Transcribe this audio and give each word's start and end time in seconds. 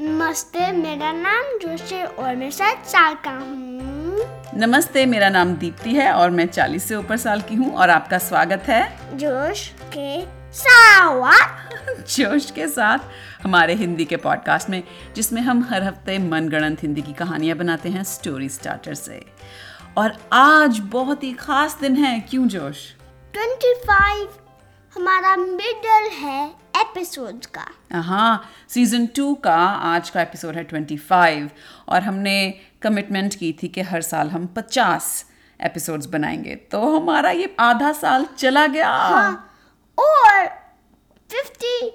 नमस्ते 0.00 0.72
मेरा 0.72 1.12
नाम 1.12 1.58
जोश 1.58 1.92
है 1.92 2.06
और 2.06 2.36
मैं 2.36 2.50
सात 2.50 2.86
साल 2.86 3.14
का 3.14 3.30
हूँ। 3.30 4.58
नमस्ते 4.58 5.06
मेरा 5.06 5.28
नाम 5.28 5.54
दीप्ति 5.54 5.90
है 5.90 6.12
और 6.12 6.30
मैं 6.30 6.46
40 6.46 6.78
से 6.78 6.94
ऊपर 6.94 7.16
साल 7.16 7.40
की 7.40 7.54
हूँ 7.54 7.74
और 7.74 7.90
आपका 7.90 8.18
स्वागत 8.18 8.62
है। 8.66 8.98
जोश 9.18 9.68
के 9.96 10.26
साथ। 10.52 11.74
जोश 12.00 12.50
के 12.50 12.68
साथ 12.68 12.98
हमारे 13.42 13.74
हिंदी 13.74 14.04
के 14.04 14.16
पॉडकास्ट 14.16 14.70
में 14.70 14.82
जिसमें 15.16 15.42
हम 15.42 15.68
हर 15.70 15.82
हफ़्ते 15.82 16.18
मनगढ़ंत 16.18 16.82
हिंदी 16.82 17.02
की 17.02 17.12
कहानियाँ 17.12 17.56
बनाते 17.56 17.88
हैं 17.88 18.04
स्टोरी 18.04 18.48
स्टार्टर 18.48 18.94
से। 18.94 19.26
और 19.98 20.12
आज 20.32 20.78
बहुत 20.78 21.24
ही 21.24 21.32
खास 21.32 21.78
दिन 21.80 21.96
है। 21.96 22.20
क्यों 22.20 22.48
जोश? 22.48 22.76
25 23.34 24.28
हमारा 24.94 25.36
मिडल 25.36 26.10
है। 26.10 26.59
एपिसोड 26.80 27.46
का 27.46 27.66
हाँ 28.00 28.50
सीज़न 28.68 29.06
टू 29.06 29.34
का 29.34 29.56
आज 29.66 30.10
का 30.10 30.22
एपिसोड 30.22 30.54
है 30.54 30.68
25 30.68 31.48
और 31.88 32.02
हमने 32.02 32.54
कमिटमेंट 32.82 33.34
की 33.34 33.52
थी 33.62 33.68
कि 33.68 33.80
हर 33.80 34.02
साल 34.02 34.28
हम 34.28 34.54
50 34.58 35.24
एपिसोड्स 35.60 36.06
बनाएँगे। 36.06 36.54
तो 36.54 37.00
हमारा 37.00 37.30
ये 37.30 37.56
आधा 37.60 37.92
साल 37.92 38.26
चला 38.38 38.66
गया। 38.66 38.92
हाँ 38.92 39.54
और 39.98 40.46
50 41.30 41.90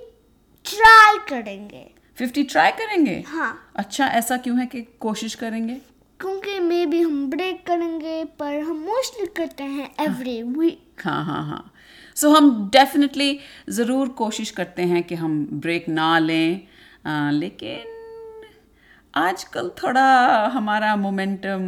ट्राई 0.66 1.18
करेंगे। 1.30 1.92
50 2.18 2.52
ट्राई 2.52 2.72
करेंगे? 2.72 3.24
हाँ। 3.28 3.72
अच्छा 3.76 4.08
ऐसा 4.08 4.38
क्यों 4.38 4.60
है 4.60 4.66
कि 4.66 4.82
कोशिश 4.82 5.36
करेंगे? 5.36 5.76
क्योंकि 6.20 6.60
मे 6.60 6.86
बी 6.86 7.02
हम 7.02 7.30
ब्रेक 7.30 7.68
करेंगे 7.68 8.26
पर 8.26 8.60
हम 8.60 8.78
मोस्टली 8.78 9.26
करते 9.26 9.64
हैं 9.64 9.96
एवरी 10.00 10.44
वीक 10.44 11.02
हाँ 11.04 11.26
हाँ 11.26 11.44
हाँ। 11.44 11.72
सो 12.16 12.30
हम 12.30 12.70
डेफिनेटली 12.74 13.40
ज़रूर 13.70 14.10
कोशिश 14.10 14.52
करते 14.52 14.82
हैं 14.82 15.04
कि 15.04 15.16
हम 15.16 15.48
ब्रेक 15.54 15.90
ना 15.90 16.20
लें। 16.20 16.62
आ, 17.06 17.32
लेकिन 17.32 17.92
आजकल 19.16 19.72
थोड़ा 19.84 20.04
हमारा 20.48 20.96
मोमेंटम 20.96 21.60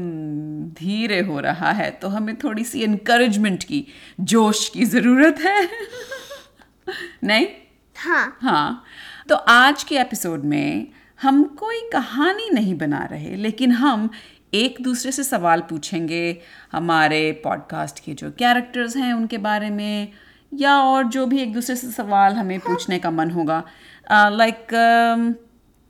धीरे 0.79 1.19
हो 1.21 1.39
रहा 1.39 1.71
है 1.71 1.91
तो 1.91 2.07
हमें 2.07 2.35
थोड़ी 2.35 2.63
सी 2.63 2.83
इनक्रेजमेंट 2.83 3.63
की 3.63 3.85
जोश 4.21 4.69
की 4.69 4.85
ज़रूरत 4.85 5.39
है। 5.39 5.69
नहीं? 7.23 7.47
हाँ। 7.95 8.37
हाँ। 8.41 8.83
तो 9.29 9.35
आज 9.35 9.83
के 9.83 9.97
एपिसोड 9.97 10.43
में 10.43 10.87
हम 11.21 11.43
कोई 11.43 11.81
कहानी 11.93 12.49
नहीं 12.49 12.75
बना 12.75 13.05
रहे 13.05 13.35
लेकिन 13.35 13.71
हम 13.71 14.09
एक 14.53 14.77
दूसरे 14.81 15.11
से 15.11 15.23
सवाल 15.23 15.61
पूछेंगे। 15.61 16.41
हमारे 16.71 17.31
पॉडकास्ट 17.43 17.99
के 17.99 18.13
जो 18.13 18.31
कैरेक्टर्स 18.31 18.97
हैं 18.97 19.13
उनके 19.13 19.37
बारे 19.37 19.69
में 19.69 20.07
या 20.51 20.77
और 20.77 21.03
जो 21.05 21.25
भी 21.25 21.41
एक 21.41 21.53
दूसरे 21.53 21.75
से 21.75 21.91
सवाल 21.91 22.33
हमें 22.33 22.59
पूछने 22.59 22.99
का 22.99 23.11
मन 23.11 23.31
होगा। 23.31 23.63
लाइक 24.11 24.67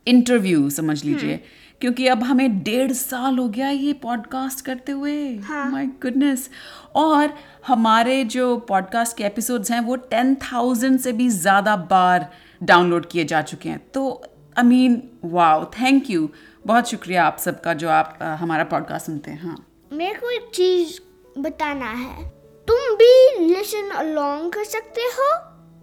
इंटरव्यू 0.06 0.68
समझ 0.70 1.04
लीजिए। 1.04 1.40
क्योंकि 1.80 2.06
अब 2.06 2.22
हमें 2.22 2.62
डेढ़ 2.62 2.92
साल 2.92 3.38
हो 3.38 3.48
गया 3.48 3.68
ये 3.70 3.92
पॉडकास्ट 3.92 4.64
करते 4.64 4.92
हुए। 4.92 5.14
माय 5.40 5.86
गुडनेस 6.02 6.48
और 6.96 7.34
हमारे 7.66 8.24
जो 8.24 8.56
पॉडकास्ट 8.58 9.16
के 9.16 9.24
एपिसोड्स 9.24 9.70
हैं 9.70 9.80
वो 9.80 9.96
टेन 10.10 10.34
थाउज़ेंड 10.34 10.98
से 11.00 11.12
भी 11.12 11.28
ज़्यादा 11.28 11.76
बार 11.90 12.28
डाउनलोड 12.60 13.06
किए 13.06 13.24
जा 13.24 13.42
चुके 13.42 13.68
हैं। 13.68 13.78
तो 13.94 14.10
I 14.58 14.64
mean 14.64 15.02
wow 15.24 15.64
thank 15.72 16.10
you 16.10 16.28
बहुत 16.66 16.88
शुक्रिया 16.88 17.26
आप 17.26 17.38
सबका 17.38 17.74
जो 17.74 17.88
आप 17.88 18.18
आ, 18.22 18.34
हमारा 18.34 18.64
पॉडकास्ट 18.64 19.06
सुनते 19.06 19.30
हैं। 19.30 19.42
हाँ। 19.42 19.56
मेरे 19.92 20.14
को 20.14 20.30
एक 20.30 20.50
चीज़ 20.54 20.98
बताना 21.40 21.90
है। 21.92 22.37
तुम 22.68 22.94
भी 22.96 23.46
लिसन 23.46 23.88
अलोंग 23.90 24.50
कर 24.52 24.64
सकते 24.64 25.00
हो। 25.00 25.28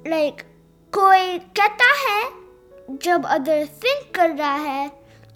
लाइक 0.10 0.34
like, 0.34 0.44
कोई 0.94 1.38
कहता 1.60 1.92
है 2.00 2.98
जब 2.98 3.26
अदर 3.26 3.66
थिंक 3.84 4.14
कर 4.16 4.30
रहा 4.30 4.56
है 4.56 4.88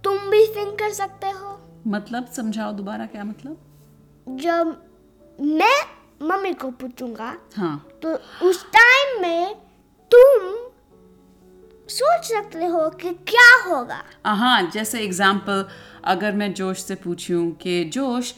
तुम 0.03 0.30
भी 0.31 0.45
थिंक 0.47 0.77
कर 0.80 0.92
सकते 0.94 1.30
हो। 1.30 1.58
मतलब 1.88 2.27
समझाओ 2.27 2.72
दोबारा 2.72 3.05
क्या 3.05 3.23
मतलब? 3.23 3.58
जब 4.30 4.76
मैं 5.39 5.80
मम्मी 6.21 6.54
को 6.54 6.70
पूछूँगा 6.71 7.36
हाँ। 7.55 7.76
तो 8.02 8.14
उस 8.48 8.64
टाइम 8.65 9.21
में 9.21 9.55
तुम 10.11 10.55
सोच 11.89 12.26
सकते 12.26 12.65
हो 12.65 12.89
कि 13.02 13.14
क्या 13.27 13.49
होगा। 13.67 14.04
हाँ 14.26 14.70
जैसे 14.71 14.99
एग्ज़ाम्पल 14.99 15.65
अगर 16.05 16.32
मैं 16.32 16.54
जोश 16.54 16.83
से 16.83 16.95
पूछूँ 16.95 17.52
कि 17.52 17.83
जोश 17.86 18.33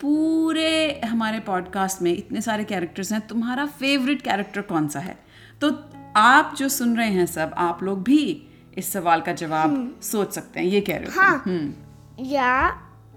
पूरे 0.00 1.00
हमारे 1.04 1.40
पॉडकास्ट 1.40 2.02
में 2.02 2.12
इतने 2.12 2.40
सारे 2.40 2.64
कैरेक्टर्स 2.64 3.12
हैं 3.12 3.26
तुम्हारा 3.26 3.66
फेवरेट 3.66 4.22
कैरेक्टर 4.22 4.60
कौन 4.60 4.88
सा 4.88 5.00
है? 5.00 5.18
तो 5.60 5.84
आप 6.16 6.54
जो 6.58 6.68
सुन 6.68 6.96
रहे 6.96 7.10
हैं 7.10 7.26
सब 7.26 7.54
आप 7.56 7.82
लोग 7.82 8.02
भी 8.02 8.46
इस 8.78 8.92
सवाल 8.92 9.20
का 9.20 9.32
जवाब 9.32 9.98
सोच 10.02 10.32
सकते 10.32 10.60
हैं 10.60 10.66
ये 10.66 10.80
कह 10.80 10.96
रहे 10.96 11.06
हो 11.06 11.20
हाँ। 11.20 11.42
हम्म। 11.46 11.74
या 12.24 12.70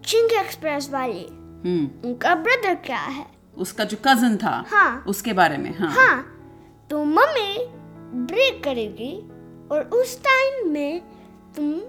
चिंग 0.06 0.32
एक्सप्रेस 0.32 0.90
वाली 0.90 1.26
हम्म। 1.66 2.08
उनका 2.08 2.36
ब्रदर 2.36 2.76
क्या 2.76 3.00
है? 3.00 3.26
उसका 3.58 3.84
जो 3.84 3.98
कज़न 4.06 4.38
था 4.38 4.66
हाँ। 4.68 5.04
उसके 5.08 5.34
बारे 5.34 5.58
में 5.58 5.80
हाँ। 5.80 5.92
हाँ। 5.92 6.26
तो 6.90 7.04
मम्मी 7.04 7.58
ब्रेक 8.14 8.64
करेगी 8.64 9.16
और 9.72 9.90
उस 9.94 10.20
टाइम 10.20 10.70
में 10.70 11.02
तुम 11.56 11.80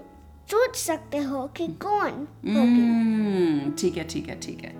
सोच 0.49 0.75
सकते 0.75 1.17
हो 1.17 1.45
कि 1.57 1.67
कौन 1.81 2.11
होगी? 2.47 2.81
हम्म, 2.81 3.71
ठीक 3.71 3.97
है 3.97 4.07
ठीक 4.07 4.29
है 4.29 4.39
ठीक 4.39 4.63
है। 4.63 4.73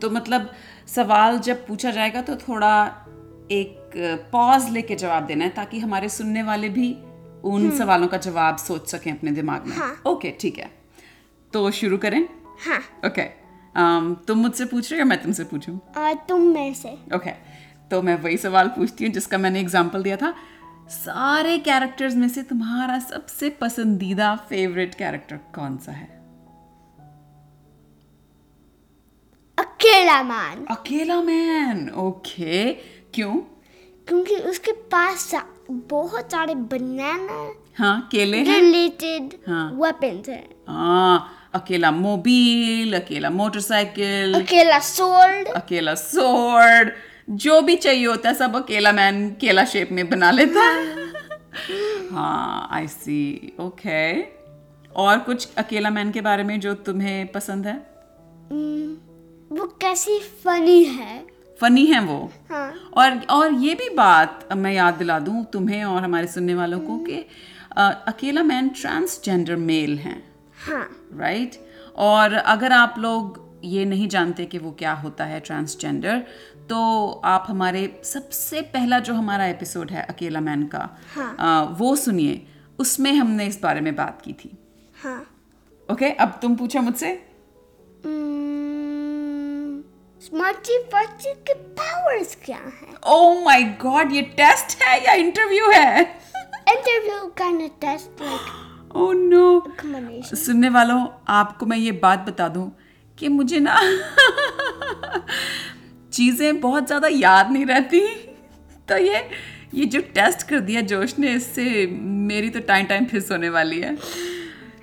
तो 0.00 0.10
मतलब 0.10 0.50
सवाल 0.86 1.38
जब 1.38 1.66
पूछा 1.66 1.90
जाएगा 1.90 2.22
तो 2.22 2.36
थोड़ा 2.38 2.72
एक 3.50 3.92
पॉज 4.32 4.68
लेके 4.70 4.94
जवाब 4.94 5.26
देना 5.26 5.44
है 5.44 5.50
ताकि 5.50 5.78
हमारे 5.78 6.08
सुनने 6.08 6.42
वाले 6.42 6.68
भी 6.68 6.92
उन 7.44 7.70
सवालों 7.78 8.08
का 8.08 8.16
जवाब 8.18 8.56
सोच 8.56 8.88
सकें 8.88 9.10
अपने 9.12 9.30
दिमाग 9.30 9.66
में। 9.66 9.76
हाँ। 9.76 9.94
ओके 10.06 10.30
ठीक 10.40 10.58
है। 10.58 10.70
तो 11.52 11.70
शुरू 11.70 11.98
करें? 11.98 12.26
हाँ। 12.66 12.78
ओके। 13.06 13.24
तुम 14.26 14.38
मुझसे 14.38 14.64
पूछ 14.64 14.90
रहे 14.90 14.98
हो 14.98 15.04
या 15.04 15.08
मैं 15.08 15.22
तुमसे 15.22 15.44
पूछूँ? 15.44 15.80
तुम 16.28 16.40
में 16.48 16.74
से। 16.74 16.92
ओके। 17.16 17.30
तो 17.90 18.00
मैं 18.02 18.14
वही 18.22 18.36
सवाल 18.36 18.68
पूछती 18.68 19.04
हूँ 19.04 19.12
जिसका 19.12 19.38
मैंने 19.38 19.60
एग्ज़ाम्पल 19.60 20.02
दिया 20.02 20.16
था। 20.16 20.34
सारे 20.90 21.58
कैरेक्टर्स 21.58 22.14
में 22.14 22.28
से 22.28 22.42
तुम्हारा 22.42 22.98
सबसे 22.98 23.48
पसंदीदा 23.50 24.36
फेवरेट 24.36 24.94
कैरेक्टर 24.94 25.36
कौन 25.36 25.76
सा 25.78 25.92
है? 25.92 26.22
अकेला 29.58 30.22
मान। 30.22 30.64
अकेला 30.70 31.22
मैन 31.22 31.90
ओके 31.90 32.72
क्यों? 33.14 33.34
क्योंकि 34.08 34.36
उसके 34.36 34.72
पास 34.72 35.18
सा- 35.18 35.46
बहुत 35.70 36.32
सारे 36.32 36.54
बनाना 36.54 37.52
हाँ 37.78 38.08
केले 38.12 38.36
हैं? 38.36 38.60
रिलेटेड 38.60 39.34
हाँ। 39.48 39.72
वेपन्स 39.72 40.28
हैं। 40.28 40.48
हाँ 40.68 41.28
अकेला 41.54 41.90
मोबाइल 41.90 43.00
अकेला 43.00 43.30
मोटरसाइकिल 43.30 44.34
अकेला 44.34 44.78
सोल्ड 44.78 45.48
अकेला 45.48 45.94
स्वॉर्ड 45.94 46.90
जो 47.30 47.60
भी 47.62 47.76
चाहिए 47.76 48.06
होता 48.06 48.28
है 48.28 48.34
सब 48.34 48.56
अकेला 48.56 48.92
मैन 48.92 49.28
केला 49.40 49.64
शेप 49.64 49.92
में 49.92 50.08
बना 50.10 50.30
लेता 50.30 50.60
है। 50.60 51.10
हाँ 52.12 52.68
आई 52.72 52.86
सी 52.88 53.52
ओके 53.60 54.22
और 54.96 55.18
कुछ 55.18 55.48
अकेला 55.58 55.90
मैन 55.90 56.10
के 56.10 56.20
बारे 56.20 56.44
में 56.44 56.58
जो 56.60 56.74
तुम्हें 56.74 57.26
पसंद 57.32 57.66
है? 57.66 57.74
वो 59.52 59.66
कैसी 59.80 60.18
फनी 60.44 60.82
है? 60.84 61.26
फनी 61.60 61.86
है 61.86 62.00
वो? 62.00 62.30
हाँ। 62.50 62.72
और 62.96 63.18
और 63.30 63.52
ये 63.54 63.74
भी 63.74 63.88
बात 63.88 64.48
मैं 64.56 64.72
याद 64.72 64.94
दिला 64.94 65.18
दूँ 65.18 65.44
तुम्हें 65.52 65.84
और 65.84 66.02
हमारे 66.02 66.26
सुनने 66.26 66.54
वालों 66.54 66.80
को 66.80 66.98
कि 66.98 67.24
अकेला 67.76 68.42
मैन 68.42 68.68
ट्रांसजेंडर 68.68 69.56
मेल 69.56 69.98
हैं। 69.98 70.22
हाँ। 70.66 70.88
राइट 71.18 71.56
और 71.96 72.32
अगर 72.34 72.72
आप 72.72 72.94
लोग 72.98 73.40
ये 73.64 73.84
नहीं 73.84 74.08
जानते 74.08 74.44
कि 74.44 74.58
वो 74.58 74.70
क्या 74.70 74.92
होता 74.92 75.24
है 75.24 75.40
ट्रांसजेंडर 75.40 76.22
तो 76.68 77.10
आप 77.24 77.44
हमारे 77.48 78.00
सबसे 78.04 78.60
पहला 78.60 78.98
जो 78.98 79.14
हमारा 79.14 79.46
एपिसोड 79.46 79.90
है 79.90 80.02
अकेला 80.02 80.40
मैन 80.40 80.62
का 80.66 80.98
हाँ। 81.14 81.36
अ, 81.38 81.70
वो 81.78 81.96
सुनिए। 81.96 82.46
उसमें 82.78 83.12
हमने 83.12 83.46
इस 83.46 83.60
बारे 83.62 83.80
में 83.80 83.96
बात 83.96 84.22
की 84.24 84.32
थी। 84.32 84.58
हाँ। 85.02 85.26
ओके 85.92 86.10
अब 86.10 86.38
तुम 86.42 86.56
पूछो 86.56 86.80
मुझसे। 86.80 87.28
स्मार्टी 90.20 90.78
पर्ची 90.78 91.32
के 91.34 91.54
पावर्स 91.54 92.38
क्या 92.44 92.56
है? 92.56 92.92
माय 93.44 93.62
गॉड 93.62 94.12
ये 94.12 94.22
टेस्ट 94.22 94.82
है 94.82 95.04
या 95.04 95.12
इंटरव्यू 95.12 95.70
है? 95.70 96.00
Interview 96.68 97.32
kind 97.38 97.62
of 97.62 97.68
test 97.68 98.22
like 98.22 98.40
oh 98.96 99.14
no 99.14 99.72
सुनने 100.22 100.68
वालों 100.68 101.06
आपको 101.28 101.66
मैं 101.66 101.76
ये 101.76 101.92
बात 101.92 102.18
बता 102.18 102.48
दूँ 102.48 102.78
कि 103.18 103.28
मुझे 103.28 103.60
ना 103.60 103.76
चीज़ें 106.12 106.60
बहुत 106.60 106.86
ज़्यादा 106.86 107.08
याद 107.08 107.50
नहीं 107.52 107.66
रहती। 107.66 108.00
तो 108.88 108.96
ये 108.98 109.28
ये 109.74 109.84
जो 109.86 110.00
टेस्ट 110.14 110.42
कर 110.48 110.60
दिया 110.60 110.80
जोश 110.82 111.18
ने 111.18 111.32
इससे 111.34 111.86
मेरी 112.28 112.48
तो 112.50 112.60
टाइम 112.60 112.86
टाइम 112.86 113.04
फिस 113.06 113.30
होने 113.30 113.48
वाली 113.48 113.80
है। 113.80 113.96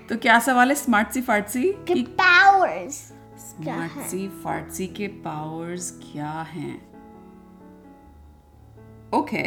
तो 0.09 0.15
क्या 0.17 0.39
सवाल 0.39 0.69
है? 0.69 0.75
स्मार्ट 0.75 1.11
सी 1.11 1.21
फार्टसी 1.21 1.63
के 1.87 2.01
पावर्स 2.19 2.95
स्मार्ट 3.39 4.07
सी 4.07 4.27
फार्टसी 4.43 4.87
के 4.87 5.07
पावर्स 5.07 5.91
क्या 6.03 6.31
हैं? 6.49 6.75
ओके 9.13 9.43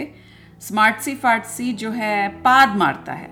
स्मार्ट 0.60 1.00
सी 1.00 1.14
फार्टसी 1.14 1.72
जो 1.72 1.90
है 1.90 2.28
पाद 2.42 2.76
मारता 2.76 3.12
है। 3.12 3.30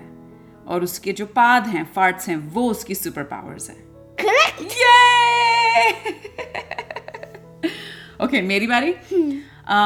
और 0.67 0.83
उसके 0.83 1.11
जो 1.13 1.25
पाद 1.25 1.67
हैं 1.67 1.83
फार्ट्स 1.95 2.27
हैं 2.29 2.37
वो 2.53 2.69
उसकी 2.71 2.95
सुपर 2.95 3.23
पावर्स 3.23 3.69
हैं। 3.69 3.77
करेक्ट 4.21 4.59
ओके 8.23 8.41
मेरी 8.41 8.67
बारी? 8.67 8.93
आ, 9.67 9.77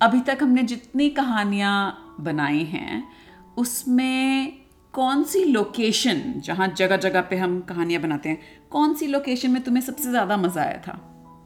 अभी 0.00 0.20
तक 0.20 0.38
हमने 0.42 0.62
जितनी 0.62 1.08
कहानियाँ 1.10 2.16
बनाई 2.20 2.62
हैं 2.64 3.02
उसमें 3.58 4.52
कौन 4.94 5.22
सी 5.24 5.44
लोकेशन 5.44 6.22
जहाँ 6.44 6.68
जगह 6.76 6.96
जगह 6.96 7.20
पे 7.20 7.36
हम 7.36 7.60
कहानियाँ 7.60 8.02
बनाते 8.02 8.28
हैं 8.28 8.38
कौन 8.70 8.94
सी 8.94 9.06
लोकेशन 9.06 9.50
में 9.50 9.62
तुम्हें 9.62 9.82
सबसे 9.82 10.10
ज़्यादा 10.10 10.36
मज़ा 10.36 10.62
आया 10.62 10.82
था? 10.86 10.92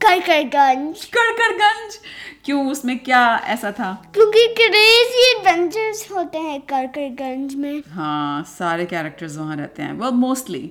कड़कड़गंज 0.01 1.05
कड़कड़गंज 1.15 1.99
क्यों 2.45 2.67
उसमें 2.71 2.99
क्या 2.99 3.23
ऐसा 3.47 3.73
था? 3.73 3.93
क्योंकि 4.15 4.47
क्रेजी 4.57 5.25
एडवेंचर्स 5.31 6.11
होते 6.13 6.39
हैं 6.39 6.61
कड़कड़गंज 6.71 7.55
में। 7.55 7.83
हाँ 7.89 8.43
सारे 8.49 8.87
कैरेक्टर्स 8.87 9.37
वहाँ 9.37 9.57
रहते 9.57 9.83
हैं। 9.83 9.99
Well 9.99 10.13
मोस्टली 10.13 10.65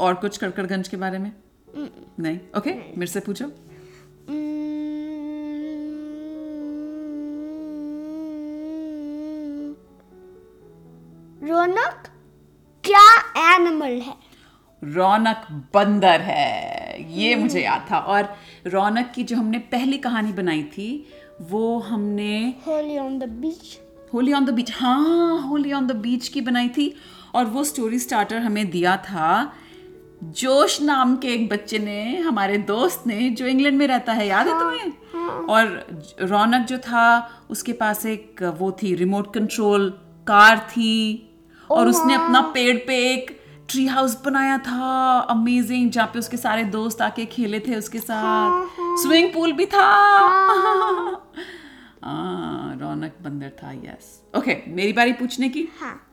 और 0.00 0.14
कुछ 0.14 0.36
कड़कड़गंज 0.36 0.88
के 0.88 0.96
बारे 0.96 1.18
में? 1.18 1.32
नहीं? 1.76 2.38
ओके 2.56 2.70
okay, 2.70 2.98
मेरे 2.98 3.06
से 3.06 3.20
पूछो. 3.20 3.50
रौनक 11.42 12.08
क्या 12.84 13.06
एनिमल 13.54 14.00
है? 14.00 14.14
रौनक 14.82 15.46
बंदर 15.74 16.20
है 16.20 17.02
ये 17.12 17.34
मुझे 17.36 17.60
याद 17.62 17.86
था। 17.90 17.98
और 17.98 18.28
रौनक 18.66 19.12
की 19.14 19.22
जो 19.24 19.36
हमने 19.36 19.58
पहली 19.72 19.98
कहानी 19.98 20.32
बनाई 20.32 20.62
थी 20.62 20.88
वो 21.50 21.78
हमने 21.78 22.34
Holi 22.66 22.98
on 22.98 23.18
the 23.18 23.28
beach 23.40 23.78
Holi 24.14 24.32
on 24.32 24.44
the 24.44 24.50
beach 24.50 24.72
हाँ 24.74 25.40
होली 25.42 25.72
ऑन 25.72 25.86
द 25.86 25.92
बीच 25.96 26.28
की 26.28 26.40
बनाई 26.40 26.68
थी। 26.68 26.94
और 27.34 27.44
वो 27.44 27.64
स्टोरी 27.64 27.98
स्टार्टर 27.98 28.38
हमें 28.38 28.70
दिया 28.70 28.96
था 28.96 29.28
जोश 30.22 30.82
नाम 30.82 31.16
के 31.16 31.28
एक 31.28 31.48
बच्चे 31.48 31.78
ने 31.78 32.18
हमारे 32.18 32.58
दोस्त 32.58 33.06
ने 33.06 33.30
जो 33.30 33.46
इंग्लैंड 33.46 33.78
में 33.78 33.86
रहता 33.86 34.12
है 34.12 34.26
याद 34.26 34.48
है 34.48 34.58
तुम्हें? 34.58 34.92
हाँ। 35.14 35.46
और 35.46 35.86
रौनक 36.20 36.66
जो 36.66 36.78
था 36.78 37.30
उसके 37.50 37.72
पास 37.72 38.06
एक 38.06 38.42
वो 38.42 38.72
थी 38.72 38.94
रिमोट 38.94 39.34
कंट्रोल 39.34 39.90
कार 40.26 40.58
थी। 40.58 41.28
और 41.70 41.88
उसने 41.88 42.14
अपना 42.14 42.40
पेड़ 42.40 42.76
पे 42.76 43.12
एक 43.12 43.40
ट्री 43.68 43.86
हाउस 43.86 44.22
बनाया 44.24 44.58
था। 44.58 45.18
अमेजिंग 45.18 45.90
जहाँ 45.90 46.06
पे 46.06 46.18
उसके 46.18 46.36
सारे 46.36 46.64
दोस्त 46.64 47.02
आके 47.02 47.24
खेले 47.24 47.60
थे 47.60 47.76
उसके 47.76 47.98
साथ। 47.98 48.66
स्विमिंग 48.80 49.34
पूल 49.34 49.52
भी 49.52 49.66
था। 49.66 49.82
हाँ। 52.04 52.76
रौनक 52.80 53.12
बंदर 53.22 53.48
था 53.48 53.72
यस 53.72 54.22
ओके 54.36 54.56
मेरी 54.68 54.92
बारी 54.92 55.12
पूछने 55.12 55.48
की? 55.48 55.68
हाँ। 55.80 56.08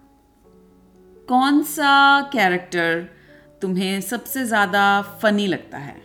कौन 1.30 1.64
सा 1.64 2.22
कैरेक्टर 2.22 3.19
तुम्हें 3.62 4.02
सबसे 4.02 4.46
ज़्यादा 4.46 5.02
फनी 5.02 5.48
लगता 5.48 5.78
है? 5.78 5.96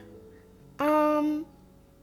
Um, 0.82 1.44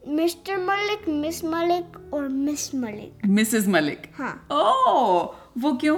mister 0.08 0.58
Malik 0.58 1.10
miss 1.10 1.44
Malik 1.46 2.14
और 2.14 2.28
मिस 2.28 2.76
मलिक 2.76 3.26
मिसेस 3.26 3.68
मलिक 3.68 4.12
हाँ. 4.18 4.48
ओ 4.52 5.36
वो 5.58 5.74
क्यों? 5.74 5.98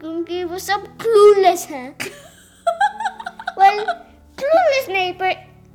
क्योंकि 0.00 0.44
वो 0.44 0.58
सब 0.58 0.86
क्लूलेस 0.96 1.66
हैं. 1.70 1.96
वेल 3.58 3.84
क्लूलेस 4.38 4.86
नहीं 4.88 5.12
पर 5.12 5.32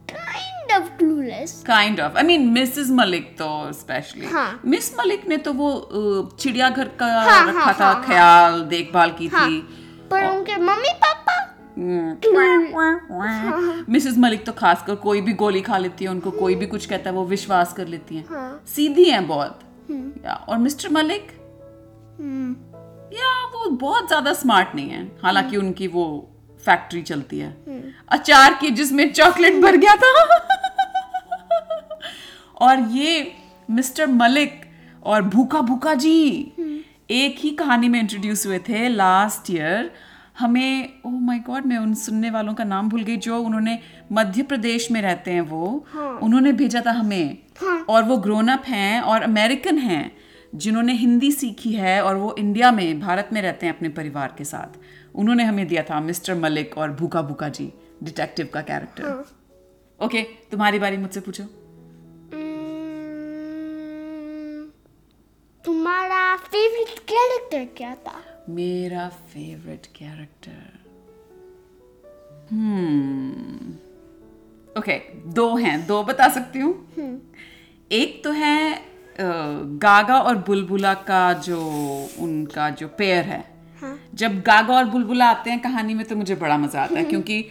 kind 0.09 0.71
of 0.71 0.97
clueless 0.97 1.63
kind 1.67 2.01
of 2.01 2.17
I 2.17 2.23
mean 2.23 2.47
missus 2.49 2.89
Malik 2.89 3.37
तो 3.37 3.71
स्पेशली 3.73 4.25
हाँ। 4.25 4.61
मिस 4.65 4.99
मलिक 4.99 5.27
ने 5.27 5.37
तो 5.37 5.53
वो 5.53 5.69
चिड़ियाघर 6.39 6.87
का 6.87 7.05
हाँ, 7.05 7.49
रखा 7.49 7.59
हाँ, 7.59 7.73
था 7.79 7.85
हाँ, 7.85 7.93
हाँ। 7.93 8.05
ख्याल 8.05 8.61
देखभाल 8.61 9.11
की 9.11 9.27
हाँ. 9.27 9.49
थी। 9.49 9.59
पर 10.11 10.25
और... 10.25 10.35
उनके 10.35 10.55
मम्मी 10.55 10.93
पापा 10.93 11.52
मिसेस 13.89 14.17
मलिक 14.17 14.45
तो 14.45 14.51
खासकर 14.51 14.95
कोई 14.95 15.21
भी 15.21 15.33
गोली 15.33 15.61
खा 15.61 15.77
लेती 15.77 16.05
है 16.05 16.11
उनको 16.11 16.31
कोई 16.31 16.55
भी 16.55 16.65
कुछ 16.65 16.85
कहता 16.85 17.09
है 17.09 17.15
वो 17.15 17.25
विश्वास 17.25 17.73
कर 17.73 17.87
लेती 17.87 18.15
हैं। 18.15 18.25
हाँ। 18.29 18.63
सीधी 18.67 19.05
हैं 19.05 19.27
बहुत। 19.27 19.59
या 20.25 20.33
और 20.49 20.57
मिस्टर 20.57 20.89
मलिक? 20.89 21.27
हम्म। 22.19 22.51
या 23.17 23.31
वो 23.45 23.69
बहुत 23.69 24.07
ज़्यादा 24.07 24.33
स्मार्ट 24.33 24.75
नहीं 24.75 24.89
है। 24.89 25.03
हालाँकि 25.23 25.57
उनकी 25.57 25.87
वो 25.87 26.05
फैक्ट्री 26.63 27.01
चलती 27.01 27.39
है। 27.39 27.49
अचार 28.09 28.53
की 28.61 28.69
जिसमें 28.71 29.11
चॉकलेट 29.13 29.61
भर 29.61 29.77
गया 29.77 29.95
था। 29.95 30.11
और 32.61 32.79
ये 32.91 33.31
मिस्टर 33.69 34.07
मलिक 34.07 34.61
और 35.03 35.21
भूखा 35.21 35.61
भूखा 35.61 35.93
जी 35.93 36.15
एक 37.11 37.35
ही 37.39 37.49
कहानी 37.49 37.89
में 37.89 37.99
इंट्रोड्यूस 37.99 38.45
हुए 38.47 38.59
थे 38.59 38.87
लास्ट 38.89 39.51
ईयर 39.51 39.91
हमें 40.39 41.01
ओह 41.05 41.11
माय 41.11 41.39
गॉड 41.39 41.65
मैं 41.65 41.77
उन 41.77 41.93
सुनने 41.93 42.29
वालों 42.29 42.53
का 42.53 42.63
नाम 42.63 42.89
भूल 42.89 43.03
गई 43.03 43.17
जो 43.17 43.39
उन्होंने 43.39 43.79
मध्य 44.11 44.43
प्रदेश 44.43 44.91
में 44.91 45.01
रहते 45.01 45.31
हैं 45.31 45.41
वो 45.41 45.85
हाँ. 45.89 46.19
उन्होंने 46.19 46.51
भेजा 46.53 46.83
था 46.85 46.91
हमें। 46.91 47.37
हाँ. 47.61 47.85
और 47.89 48.03
वो 48.03 48.17
ग्रोन 48.17 48.47
अप 48.47 48.63
हैं 48.65 49.01
और 49.01 49.21
अमेरिकन 49.21 49.77
हैं 49.77 50.15
जिन्होंने 50.55 50.93
हिंदी 50.93 51.31
सीखी 51.31 51.73
है 51.73 52.03
और 52.03 52.15
वो 52.15 52.35
इंडिया 52.39 52.71
में 52.71 52.99
भारत 52.99 53.29
में 53.33 53.41
रहते 53.41 53.65
हैं 53.65 53.75
अपने 53.75 53.89
परिवार 53.89 54.35
के 54.37 54.43
साथ। 54.43 54.79
उन्होंने 55.15 55.43
हमें 55.43 55.67
दिया 55.67 55.83
था 55.83 55.99
मिस्टर 55.99 56.35
मलिक 56.35 56.77
और 56.77 56.91
भूखा 56.91 57.21
भूखा 57.21 57.49
जी 57.49 57.73
डिटेक्टिव 58.03 58.49
का 58.53 58.61
कैरेक्टर 58.61 59.25
ओके 60.05 60.23
तुम्हारी 60.23 60.79
बारी 60.79 60.97
मुझसे 60.97 61.19
पूछो। 61.19 61.43
Hmm, 61.43 61.51
तुम्हारा 65.65 66.35
फेवरेट 66.35 66.99
कैरेक्टर 66.99 67.65
क्या 67.77 67.95
था? 67.95 68.32
मेरा 68.49 69.07
फेवरेट 69.09 69.85
कैरेक्टर 69.85 70.79
हम्म 72.51 73.73
ओके 74.79 74.97
दो 75.33 75.55
हैं 75.55 75.85
दो 75.87 76.03
बता 76.03 76.27
सकती 76.29 76.59
हूँ? 76.59 76.73
Hmm. 76.95 77.15
एक 77.91 78.23
तो 78.23 78.31
है 78.31 78.93
गागा 79.79 80.19
और 80.19 80.37
बुलबुला 80.37 80.93
का 80.93 81.33
जो 81.33 81.59
उनका 82.19 82.69
जो 82.69 82.87
पेयर 82.87 83.25
है। 83.25 83.43
हाँ। 83.81 83.97
जब 84.13 84.39
गागा 84.41 84.75
और 84.75 84.85
बुलबुला 84.85 85.25
आते 85.29 85.49
हैं 85.49 85.59
कहानी 85.61 85.93
में 85.93 86.05
तो 86.05 86.15
मुझे 86.15 86.35
बड़ा 86.35 86.57
मज़ा 86.57 86.81
आता 86.81 86.95
है 86.95 87.03
क्योंकि 87.03 87.45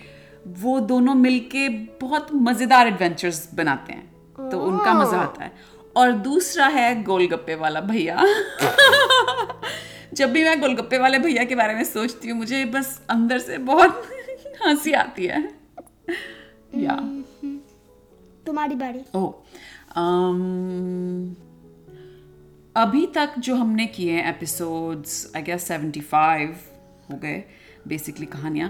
वो 0.47 0.79
दोनों 0.81 1.15
मिलके 1.15 1.69
बहुत 2.01 2.29
मज़ेदार 2.35 2.87
एडवेंचर्स 2.87 3.49
बनाते 3.55 3.93
हैं 3.93 4.51
तो 4.51 4.61
उनका 4.61 4.95
मज़ा 4.95 5.19
आता 5.19 5.45
है। 5.45 5.53
और 5.97 6.13
दूसरा 6.13 6.67
है 6.67 7.03
गोलगप्पे 7.03 7.55
वाला 7.55 7.81
भैया। 7.81 8.17
जब 10.15 10.33
भी 10.33 10.45
मैं 10.45 10.61
गोलगप्पे 10.61 10.99
वाले 10.99 11.19
भैया 11.19 11.45
के 11.45 11.55
बारे 11.55 11.75
में 11.75 11.85
सोचती 11.85 12.29
हूँ 12.29 12.39
मुझे 12.39 12.65
बस 12.65 13.03
अंदर 13.11 13.39
से 13.39 13.59
बहुत 13.59 14.09
हँसी 14.67 14.93
आती 14.93 15.25
है। 15.27 15.55
या। 16.77 16.97
तुम्हारी 18.47 18.75
बारी। 18.75 19.01
ओ 19.15 19.33
अम, 19.97 21.35
अभी 22.77 23.07
तक 23.07 23.35
जो 23.39 23.57
हमने 23.57 23.87
किए 23.87 24.13
हैं 24.13 24.29
एपिसोड्स 24.29 25.33
आई 25.37 25.43
गेस 25.43 25.71
75 25.71 26.55
हो 27.13 27.17
गए 27.17 27.45
बेसिकली 27.89 28.27
कहानियाँ 28.27 28.69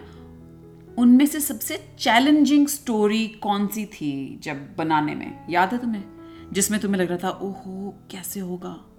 उनमें 0.99 1.27
से 1.27 1.41
सबसे 1.41 1.95
चैलेंजिंग 1.99 2.69
स्टोरी 2.69 3.29
कौन 3.29 3.67
सी 3.67 3.87
थी 3.87 4.41
जब 4.43 4.77
बनाने 4.77 5.15
में? 5.15 5.47
याद 5.51 5.73
है 5.73 5.79
तुम्हें? 5.79 6.05
जिसमें 6.53 6.81
तुम्हें 6.81 7.03
लग 7.03 7.09
रहा 7.09 7.19
था 7.19 7.31
ओहो 7.31 7.95
कैसे 8.11 8.41
होगा? 8.41 8.92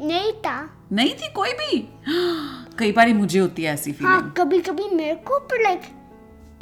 नहीं 0.00 0.32
था। 0.32 0.58
नहीं 0.92 1.14
थी 1.14 1.32
कोई 1.32 1.52
भी? 1.52 1.76
कई 2.78 2.92
बार 2.92 3.12
मुझे 3.14 3.38
होती 3.38 3.62
है 3.62 3.72
ऐसी 3.74 3.92
फीलिंग 3.92 4.12
हाँ 4.12 4.34
कभी 4.36 4.60
कभी 4.60 4.88
मेरे 4.94 5.14
को 5.14 5.38
पर 5.38 5.62
लाइक 5.62 5.82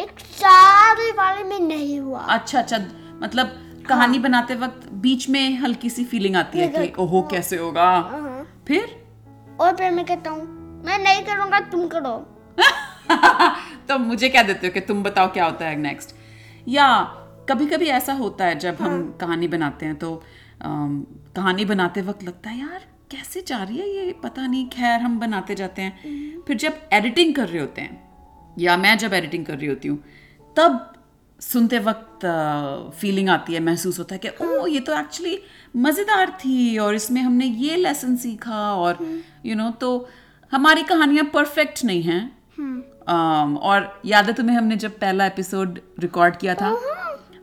एक 0.00 0.18
सारे 0.20 1.11
वाले 1.12 1.44
में 1.44 1.58
नहीं 1.61 1.99
हुआ। 2.00 2.20
अच्छा 2.20 2.58
अच्छा 2.58 2.78
मतलब 3.23 3.56
कहानी 3.88 4.16
हाँ। 4.16 4.23
बनाते 4.23 4.54
वक्त 4.54 4.88
बीच 5.02 5.28
में 5.28 5.56
हल्की 5.58 5.90
सी 5.90 6.04
फीलिंग 6.04 6.37
आती 6.37 6.58
है 6.58 6.68
कि 6.68 6.92
ओहो 7.02 7.23
कैसे 7.30 7.56
होगा? 7.56 7.85
हाँ। 7.85 8.47
फिर? 8.68 8.97
और 9.61 9.76
फिर 9.76 9.90
मैं 9.90 10.04
कहता 10.06 10.30
हूँ 10.30 10.44
मैं 10.87 10.99
नहीं 10.99 11.23
करूँगा 11.23 11.61
तुम 11.61 11.87
करो। 11.88 12.16
तो 13.88 13.99
मुझे 13.99 14.28
क्या 14.28 14.42
देते 14.42 14.66
हो 14.66 14.73
कि 14.73 14.80
तुम 14.80 15.02
बताओ 15.02 15.32
क्या 15.32 15.44
होता 15.44 15.66
है 15.66 15.76
नेक्स्ट 15.76 16.14
या 16.68 16.88
कभी 17.49 17.66
कभी 17.66 17.87
ऐसा 17.88 18.12
होता 18.12 18.44
है 18.44 18.58
जब 18.58 18.76
हाँ। 18.80 18.88
हम 18.88 19.11
कहानी 19.20 19.49
बनाते 19.49 19.87
हैं 19.87 19.94
तो 19.97 20.14
अम, 20.62 21.00
कहानी 21.37 21.64
बनाते 21.64 22.02
वक्त 22.02 22.23
लगता 22.25 22.50
है 22.50 22.58
यार 22.61 22.80
कैसे 23.10 23.40
जा 23.46 23.62
रही 23.62 23.78
है 23.78 23.88
ये? 23.88 24.12
पता 24.22 24.46
नहीं 24.46 24.68
खैर 24.68 25.00
हम 25.00 25.18
बनाते 25.20 25.54
जाते 25.54 25.82
हैं। 25.82 26.42
फिर 26.46 26.56
जब 26.56 26.80
एडिटिंग 26.92 27.34
कर 27.34 27.48
रहे 27.48 27.60
होते 27.60 27.80
हैं 27.80 28.56
या 28.58 28.76
मैं 28.76 28.96
जब 28.98 29.12
एडिटिंग 29.14 29.46
कर 29.46 29.56
रही 29.58 29.68
होती 29.68 29.88
हूँ 29.88 30.02
तब 30.56 30.92
सुनते 31.40 31.78
वक्त 31.78 32.26
फीलिंग 33.00 33.28
आती 33.28 33.54
है 33.54 33.60
महसूस 33.60 33.98
होता 33.98 34.14
है 34.14 34.18
कि 34.18 34.44
ओ 34.44 34.66
ये 34.66 34.80
तो 34.80 34.98
एक्चुअली 35.00 35.38
मज़ेदार 35.76 36.30
थी 36.40 36.78
और 36.78 36.94
इसमें 36.94 37.20
हमने 37.22 37.46
ये 37.46 37.76
लेसन 37.76 38.16
सीखा। 38.16 38.72
और 38.74 38.98
यू 39.46 39.54
नो 39.56 39.70
तो 39.70 40.08
हमारी 40.52 40.82
कहानियाँ 40.82 41.24
परफेक्ट 41.24 41.84
नहीं 41.84 42.02
हैं। 42.02 42.22
um, 42.58 43.56
और 43.58 44.00
याद 44.06 44.26
है 44.26 44.32
तुम्हें 44.32 44.56
हमने 44.56 44.76
जब 44.76 44.98
पहला 44.98 45.26
एपिसोड 45.26 45.78
रिकॉर्ड 45.98 46.36
किया 46.36 46.54
था? 46.54 46.70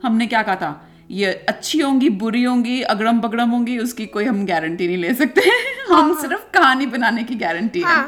हमने 0.02 0.26
क्या 0.26 0.42
कहा 0.42 0.56
था? 0.56 0.70
ये 1.10 1.32
अच्छी 1.48 1.78
होंगी 1.78 2.08
बुरी 2.20 2.42
होंगी 2.42 2.80
अगड़म 2.82 3.20
बगड़म 3.20 3.50
होंगी 3.50 3.78
उसकी 3.78 4.06
कोई 4.06 4.24
हम 4.24 4.44
गारंटी 4.46 4.86
नहीं 4.86 4.96
ले 4.96 5.14
सकते। 5.14 5.40
हम 5.88 6.12
हाँ। 6.12 6.20
सिर्फ़ 6.22 6.50
कहानी 6.54 6.86
बनाने 6.86 7.24
की 7.24 7.34
गारंटी 7.34 7.80
है। 7.80 7.86
हाँ 7.86 8.04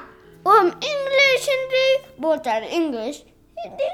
और 0.47 0.59
हम 0.59 0.67
इंग्लिश 0.67 1.49
हिंदी 1.49 1.87
बोलते 2.21 2.51
हैं। 2.51 2.69
इंग्लिश 2.69 3.23
हिंदी 3.59 3.89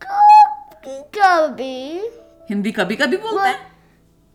कभी 0.00 0.98
कभी। 1.18 2.08
हिंदी 2.50 2.72
कभी 2.72 2.96
कभी 2.96 3.16
बोलते 3.16 3.48
हैं। 3.48 3.58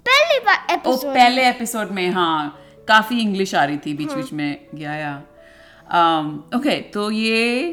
पहली 0.05 0.39
बार 0.39 0.81
ओ 0.87 0.95
पहले 0.97 1.49
एपिसोड 1.49 1.91
में 1.91 2.09
हाँ 2.09 2.59
काफ़ी 2.87 3.19
इंग्लिश 3.21 3.55
आ 3.55 3.63
रही 3.63 3.77
थी 3.77 3.93
बीच 3.93 4.11
बीच 4.13 4.31
में 4.33 4.67
गया 4.75 4.93
या। 4.95 5.15
ओके 6.57 6.79
तो 6.93 7.09
ये 7.11 7.69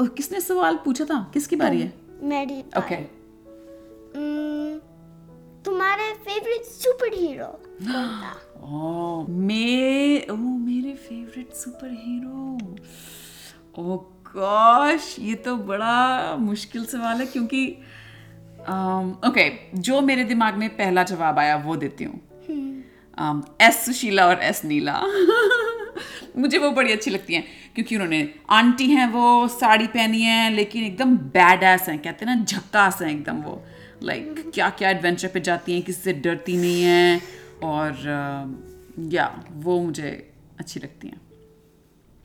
ओ, 0.00 0.04
किसने 0.06 0.40
सवाल 0.40 0.76
पूछा 0.84 1.04
था? 1.04 1.30
किसकी 1.34 1.56
बारी 1.56 1.80
है? 1.80 1.92
मेरी 2.22 2.58
ओके 2.78 2.94
हम्म, 4.14 4.61
तुम्हारे 5.64 6.12
फेवरेट 6.12 6.62
सुपर 6.62 7.14
हीरो 7.14 7.62
कौन 7.82 9.26
मे 9.46 10.26
ओ 10.30 10.34
मेरे 10.36 10.94
favourite 10.94 11.52
super 11.52 11.90
hero 11.90 12.76
oh 13.82 13.96
gosh 14.36 15.16
ये 15.18 15.34
तो 15.34 15.56
बड़ा 15.56 16.36
मुश्किल 16.36 16.84
सवाल 16.84 17.20
है 17.20 17.26
क्योंकि 17.26 17.78
ओके 19.28 19.50
जो 19.80 20.00
मेरे 20.00 20.24
दिमाग 20.24 20.54
में 20.54 20.68
पहला 20.68 21.02
जवाब 21.02 21.38
आया 21.38 21.56
वो 21.56 21.76
देती 21.76 22.04
हूँ। 22.04 22.20
um, 23.18 23.42
एस 23.60 23.86
सुशीला 23.86 24.26
और 24.26 24.38
एस 24.42 24.64
नीला। 24.64 25.02
मुझे 26.38 26.58
वो 26.58 26.70
बड़ी 26.70 26.92
अच्छी 26.92 27.10
लगती 27.10 27.34
हैं 27.34 27.44
क्योंकि 27.74 27.94
उन्होंने 27.94 28.34
आंटी 28.50 28.86
हैं 28.86 29.08
वो 29.08 29.48
साड़ी 29.48 29.86
पहनी 29.86 30.22
है 30.22 30.50
लेकिन 30.50 30.84
एकदम 30.84 31.16
बैड 31.16 31.62
एस 31.62 31.88
हैं 31.88 31.98
कहते 31.98 32.24
हैं 32.24 32.36
ना 32.36 32.44
झक्कास 32.44 33.02
हैं 33.02 33.10
एकदम 33.10 33.36
वो। 33.36 33.62
लाइक 34.02 34.32
like, 34.32 34.54
क्या 34.54 34.68
क्या 34.70 34.90
एडवेंचर 34.90 35.28
पे 35.28 35.40
जाती 35.40 35.74
हैं 35.74 35.82
किससे 35.82 36.12
डरती 36.12 36.56
नहीं 36.56 36.82
है 36.82 37.20
और 37.62 37.90
uh, 37.92 39.12
या 39.14 39.44
वो 39.52 39.80
मुझे 39.80 40.10
अच्छी 40.58 40.80
लगती 40.80 41.08
हैं। 41.08 41.20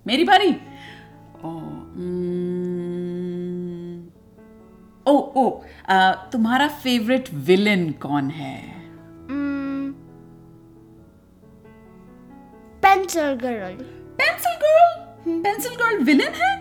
मेरी 0.05 0.24
बारी? 0.24 0.50
ओ 1.43 1.50
ओ 5.07 5.13
ओ 5.41 5.50
तुम्हारा 6.31 6.67
फेवरेट 6.67 7.29
विलन 7.34 7.89
कौन 7.91 8.29
है? 8.29 8.55
Pencil 12.81 13.34
girl 13.43 13.75
pencil 14.19 14.55
girl 14.63 15.41
pencil 15.43 15.75
girl 15.75 16.03
villain 16.03 16.34
है? 16.36 16.51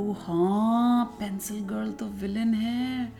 ओ 0.00 0.12
हाँ 0.12 1.04
पेंसिल 1.20 1.60
गर्ल 1.64 1.90
तो 1.92 2.06
विलन 2.06 2.54
है। 2.54 3.12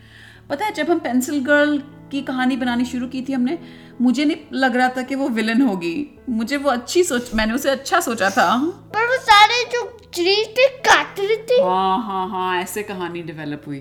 पता 0.51 0.65
है 0.65 0.73
जब 0.73 0.91
हम 0.91 0.99
पेंसिल 0.99 1.45
गर्ल 1.45 1.79
की 2.11 2.23
कहानी 2.23 2.57
बनानी 2.57 2.85
शुरू 2.85 3.07
की 3.09 3.23
थी 3.23 3.33
हमने 3.33 3.59
मुझे 4.01 4.25
नहीं 4.25 4.37
लग 4.53 4.77
रहा 4.77 4.89
था 4.89 5.03
कि 5.03 5.15
वो 5.15 5.29
विलन 5.29 5.63
होगी। 5.63 6.19
मुझे 6.31 6.57
वो 6.57 6.71
अच्छी 6.71 7.05
सोच 7.05 7.35
मैंने 7.35 7.55
उसे 7.55 7.71
अच्छा 7.71 8.01
सोचा 8.01 8.31
था। 8.31 8.57
पर 8.95 9.07
वो 9.07 9.17
सारे 9.17 9.65
जो 9.65 9.83
पे 10.19 10.67
काट 10.79 11.21
रही 11.21 11.37
थी। 11.37 11.61
हाँ 11.61 11.99
हाँ 12.03 12.29
हाँ 12.29 12.61
ऐसे 12.63 12.83
कहानी 12.83 13.23
डेवलप 13.23 13.63
हुई। 13.67 13.79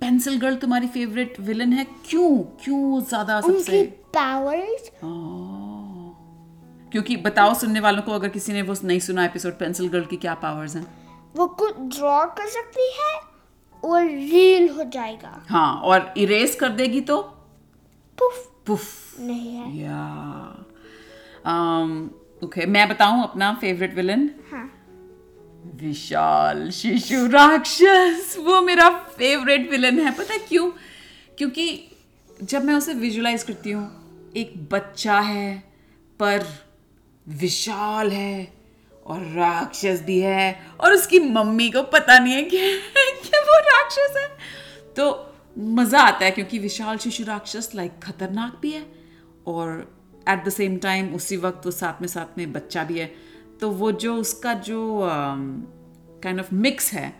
पेंसिल 0.00 0.38
गर्ल 0.38 0.56
तुम्हारी 0.56 0.86
फेवरेट 0.86 1.40
विलन 1.40 1.72
है? 1.72 1.86
क्यों? 2.08 2.38
क्यों 2.64 3.00
ज़्यादा 3.00 3.40
सबसे? 3.40 3.82
पावर्स 4.16 4.90
क्योंकि 6.92 7.16
बताओ 7.16 7.54
सुनने 7.54 7.80
वालों 7.80 8.02
को 8.02 8.12
अगर 8.12 8.28
किसी 8.28 8.52
ने 8.52 8.62
वो 8.62 8.74
नहीं 8.84 9.00
सुना 9.00 9.24
एपिसोड 9.24 9.52
पेंसिल 9.52 9.88
गर्ल 9.88 10.04
की 10.04 10.16
क्या 10.16 10.34
पावर्स 10.34 10.76
हैं? 10.76 10.86
वो 11.36 11.46
कुछ 11.46 11.74
ड्रॉ 11.96 12.24
कर 12.38 12.46
सकती 12.48 12.90
है 12.92 13.29
और 13.84 14.04
रील 14.04 14.68
हो 14.68 14.84
जाएगा। 14.84 15.44
हाँ 15.48 15.74
और 15.74 16.12
इरेज 16.16 16.54
कर 16.54 16.68
देगी 16.68 17.00
तो? 17.00 17.20
पुफ। 18.18 18.46
पुफ। 18.66 19.20
नहीं 19.20 19.54
है। 19.56 19.76
या। 19.76 20.66
ओके 22.44 22.66
मैं 22.66 22.88
बताऊँ 22.88 23.22
अपना 23.22 23.52
फेवरेट 23.60 23.94
विलन 23.94 24.30
हाँ। 24.50 24.66
विशाल 25.76 26.70
शिशु 26.70 27.26
राक्षस 27.26 28.36
वो 28.40 28.60
मेरा 28.60 28.88
फेवरेट 28.90 29.70
विलन 29.70 29.98
है। 29.98 30.10
पता 30.10 30.32
है 30.32 30.38
क्यों? 30.38 30.70
क्योंकि 31.38 31.66
जब 32.42 32.64
मैं 32.64 32.74
उसे 32.74 32.94
विजुलाइज 32.94 33.42
करती 33.42 33.70
हूँ 33.70 34.32
एक 34.36 34.52
बच्चा 34.72 35.18
है 35.20 35.56
पर 36.20 36.46
विशाल 37.26 38.10
है 38.10 38.52
और 39.06 39.20
राक्षस 39.34 40.02
भी 40.06 40.18
है 40.20 40.60
और 40.80 40.92
उसकी 40.92 41.18
मम्मी 41.18 41.70
को 41.70 41.82
पता 41.82 42.18
नहीं 42.18 42.34
है 42.34 42.42
कि 42.42 42.58
वो 43.50 43.58
राक्षस 43.66 44.16
है। 44.16 44.28
तो 44.96 45.04
मज़ा 45.56 46.00
आता 46.00 46.24
है 46.24 46.30
क्योंकि 46.30 46.58
विशाल 46.58 46.98
शिशु 46.98 47.24
राक्षस 47.24 47.70
लाइक 47.74 47.98
खतरनाक 48.02 48.58
भी 48.62 48.70
है 48.72 48.84
और 49.46 49.68
एट 50.28 50.44
द 50.44 50.48
सेम 50.50 50.76
टाइम 50.78 51.14
उसी 51.14 51.36
वक्त 51.38 51.66
वो 51.66 51.72
साथ 51.72 52.00
में 52.02 52.08
साथ 52.08 52.38
में 52.38 52.52
बच्चा 52.52 52.84
भी 52.84 52.98
है। 52.98 53.10
तो 53.60 53.70
वो 53.70 53.90
जो 54.04 54.14
उसका 54.16 54.54
जो 54.68 54.78
काइंड 56.22 56.40
ऑफ़ 56.40 56.54
मिक्स 56.54 56.92
है 56.92 57.12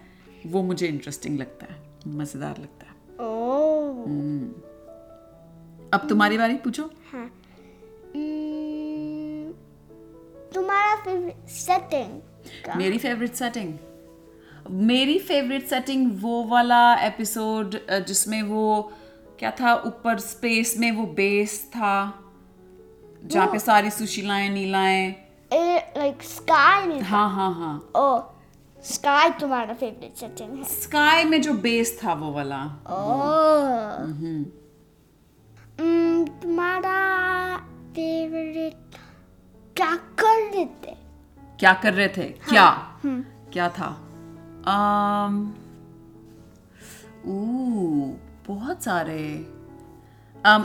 वो 0.46 0.62
मुझे 0.62 0.86
इंटरेस्टिंग 0.86 1.38
लगता 1.38 1.66
है 1.66 1.78
मज़ेदार 2.16 2.58
लगता 2.58 2.86
है। 2.86 2.94
ओह 3.20 4.04
अब 5.94 6.06
तुम्हारी 6.08 6.38
बारी 6.38 6.54
पूछो। 6.64 6.84
हाँ। 7.12 7.28
Hmm, 8.12 9.52
तुम्हारा 10.54 10.94
फेवरेट 10.96 11.48
सेटिंग 11.48 12.76
मेरी 12.76 12.98
फेवरेट 12.98 13.34
सेटिंग 13.34 13.72
मेरी 14.70 15.18
फेवरेट 15.18 15.66
सेटिंग 15.66 16.22
वो 16.22 16.44
वाला 16.44 16.94
एपिसोड 16.94 17.76
जिसमें 17.90 18.42
वो 18.42 18.92
क्या 19.38 19.50
था 19.50 19.74
ऊपर 19.74 20.18
स्पेस 20.18 20.74
में 20.78 20.92
वो 20.92 21.06
बेस 21.06 21.66
था 21.70 22.24
जहाँ 23.24 23.46
पे 23.46 23.58
सारी 23.58 23.90
सुशीलाएँ 23.90 24.48
नीलाएँ 24.48 25.14
लाइक 25.96 26.22
स्काई 26.22 26.86
में 26.86 27.00
हाँ 27.00 27.30
हाँ 27.30 27.54
हाँ। 27.54 27.90
ओ 27.96 28.20
स्काई 28.84 29.30
तुम्हारा 29.30 29.74
फेवरेट 29.74 30.14
सेटिंग 30.16 30.58
है। 30.58 30.64
स्काई 30.64 31.24
में 31.24 31.42
जो 31.42 31.52
बेस 31.52 32.00
था 32.04 32.14
वो 32.14 32.32
वाला। 32.32 32.64
ओह 32.90 34.40
Hmm, 35.80 36.42
तुम्हारा 36.42 37.56
फेवरेट 37.90 38.96
क्या 39.76 39.96
कर 39.96 40.50
रहे 40.54 40.64
थे? 40.64 40.96
क्या 41.60 41.72
कर 41.72 41.94
रहे 41.94 42.08
थे? 42.08 42.22
क्या? 42.22 43.00
क्या 43.52 43.68
था? 43.68 44.09
Um, 44.60 45.48
ऊ 47.26 47.40
बहुत 48.48 48.82
सारे। 48.82 49.18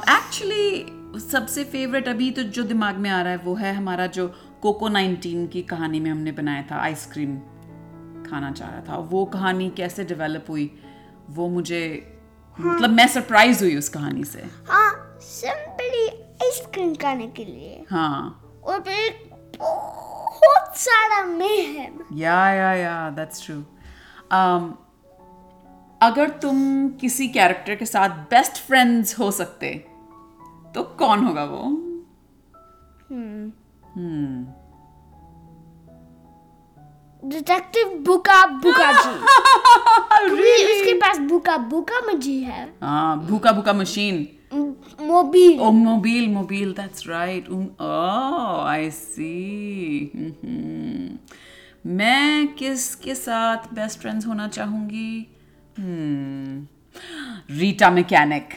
एक्चुअली 0.10 0.86
सबसे 1.20 1.64
फेवरेट 1.64 2.08
अभी 2.08 2.32
तो 2.32 2.44
जो 2.44 2.64
दिमाग 2.64 2.96
में 2.96 3.10
आ 3.10 3.22
रहा 3.22 3.32
है 3.32 3.38
वो 3.38 3.56
है 3.56 3.74
हमारा 3.74 4.06
जो 4.08 4.28
कोको 4.62 4.90
19 4.90 5.48
की 5.48 5.62
कहानी 5.62 6.00
में 6.00 6.12
हमने 6.12 6.32
बनाया 6.32 6.62
था 6.72 6.76
आइसक्रीम 6.76 7.38
खाना 8.30 8.52
चाह 8.52 8.70
रहा 8.70 8.82
था। 8.82 8.98
वो 8.98 9.26
कहानी 9.26 9.70
कैसे 9.70 10.04
डेवलप 10.04 10.46
हुई 10.50 10.80
वो 11.30 11.50
मुझे 11.50 12.14
मतलब 12.60 12.90
मैं 12.90 13.08
सरप्राइज़ 13.08 13.64
हुई 13.64 13.78
उस 13.78 13.90
कहानी 13.90 14.24
से। 14.24 14.42
हाँ 14.68 15.18
सिंपली 15.22 16.08
आइसक्रीम 16.22 16.96
खाने 16.96 17.28
के 17.28 17.46
लिए। 17.46 17.86
हाँ। 17.90 18.42
और 18.64 18.80
बहुत 19.60 20.78
सारा 20.78 21.26
मेहम 21.26 22.00
या 22.14 22.50
या 22.50 22.74
या 22.74 23.10
दैट्स 23.10 23.46
ट्रू 23.46 23.56
Um, 23.56 23.75
अगर 26.02 26.30
तुम 26.42 26.58
किसी 27.02 27.28
कैरेक्टर 27.28 27.76
के 27.76 27.86
साथ 27.86 28.10
बेस्ट 28.32 28.58
फ्रेंड्स 28.68 29.18
हो 29.20 29.32
सकते 29.32 29.74
तो 30.76 30.84
कौन 31.00 31.26
होगा 31.26 31.44
वो? 31.44 31.64
डिटेक्टिव 37.24 37.94
बुका 38.06 38.46
बुका 38.64 38.92
जी 38.92 39.14
क्योंकि 40.26 40.74
उसके 40.74 40.94
पास 41.00 41.20
बुका 41.30 41.58
बुका 41.58 42.00
मजी 42.08 42.40
है 42.40 42.64
हाँ 42.84 43.20
भूखा 43.28 43.52
भूखा 43.52 43.74
machine 43.74 44.28
mobile 45.08 45.60
oh 45.60 45.72
mobile 45.72 46.28
mobile 46.34 46.74
that's 46.74 47.08
right 47.08 47.50
oh 47.50 48.70
I 48.70 48.90
see. 48.92 49.34
मैं 51.86 52.54
किसके 52.54 53.16
साथ 53.16 53.58
बेस्ट 53.58 54.00
फ्रेंड्स 54.00 54.28
होना 54.28 54.48
चाहूँगी? 54.48 55.28
Hmm. 55.80 56.66
Rita 57.52 57.90
mechanic 57.90 58.50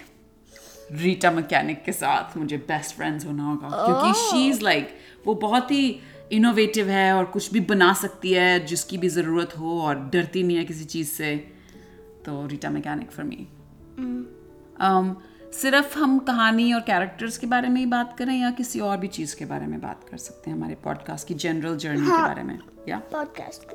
Rita 0.93 1.31
mechanic 1.31 1.85
के 1.85 1.93
साथ 1.93 2.37
मुझे 2.37 2.57
बेस्ट 2.57 2.97
फ्रेंड्स 2.97 3.27
होना 3.27 3.45
होगा। 3.45 3.69
क्योंकि 3.69 4.21
शी 4.21 4.49
इज़ 4.49 4.63
लाइक 4.63 4.99
वो 5.27 5.35
बहुत 5.35 5.71
ही 5.71 6.01
इनोवेटिव 6.33 6.89
है 6.89 7.13
और 7.13 7.25
कुछ 7.25 7.53
भी 7.53 7.61
बना 7.61 7.93
सकती 7.93 8.33
है 8.33 8.67
जिसकी 8.67 8.99
भी 8.99 9.09
ज़रूरत 9.09 9.59
हो 9.59 9.81
और 9.81 10.11
डरती 10.13 10.43
नहीं 10.43 10.57
है 10.57 10.65
किसी 10.65 10.85
चीज़ 10.85 11.09
से। 11.09 11.37
तो 12.25 12.47
रीटा 12.47 12.71
मैकेनिक 12.71 13.11
फॉर 13.11 13.25
मी 13.25 13.47
सिर्फ़ 15.53 15.99
हम 15.99 16.19
कहानी 16.19 16.73
और 16.73 16.81
कैरेक्टर्स 16.81 17.39
के 17.39 17.47
बारे 17.47 17.69
में 17.69 17.81
ही 17.81 17.87
बात 17.87 18.19
करें 18.19 18.41
या 18.41 18.51
किसी 18.51 18.81
और 18.81 18.97
भी 18.97 19.07
चीज़ 19.07 19.37
के 19.37 19.45
बारे 19.45 19.67
में 19.67 19.81
बात 19.81 20.05
कर 20.11 20.17
सकते 20.17 20.51
हैं 20.51 20.57
हमारे 20.57 20.75
पॉडकास्ट 20.75 21.29
की 21.29 21.35
जनरल 21.35 21.77
जर्नी 21.77 22.07
हाँ, 22.07 22.23
के 22.23 22.29
बारे 22.29 22.43
में? 22.43 22.59
या 22.89 22.99
पॉडकास्ट 22.99 23.73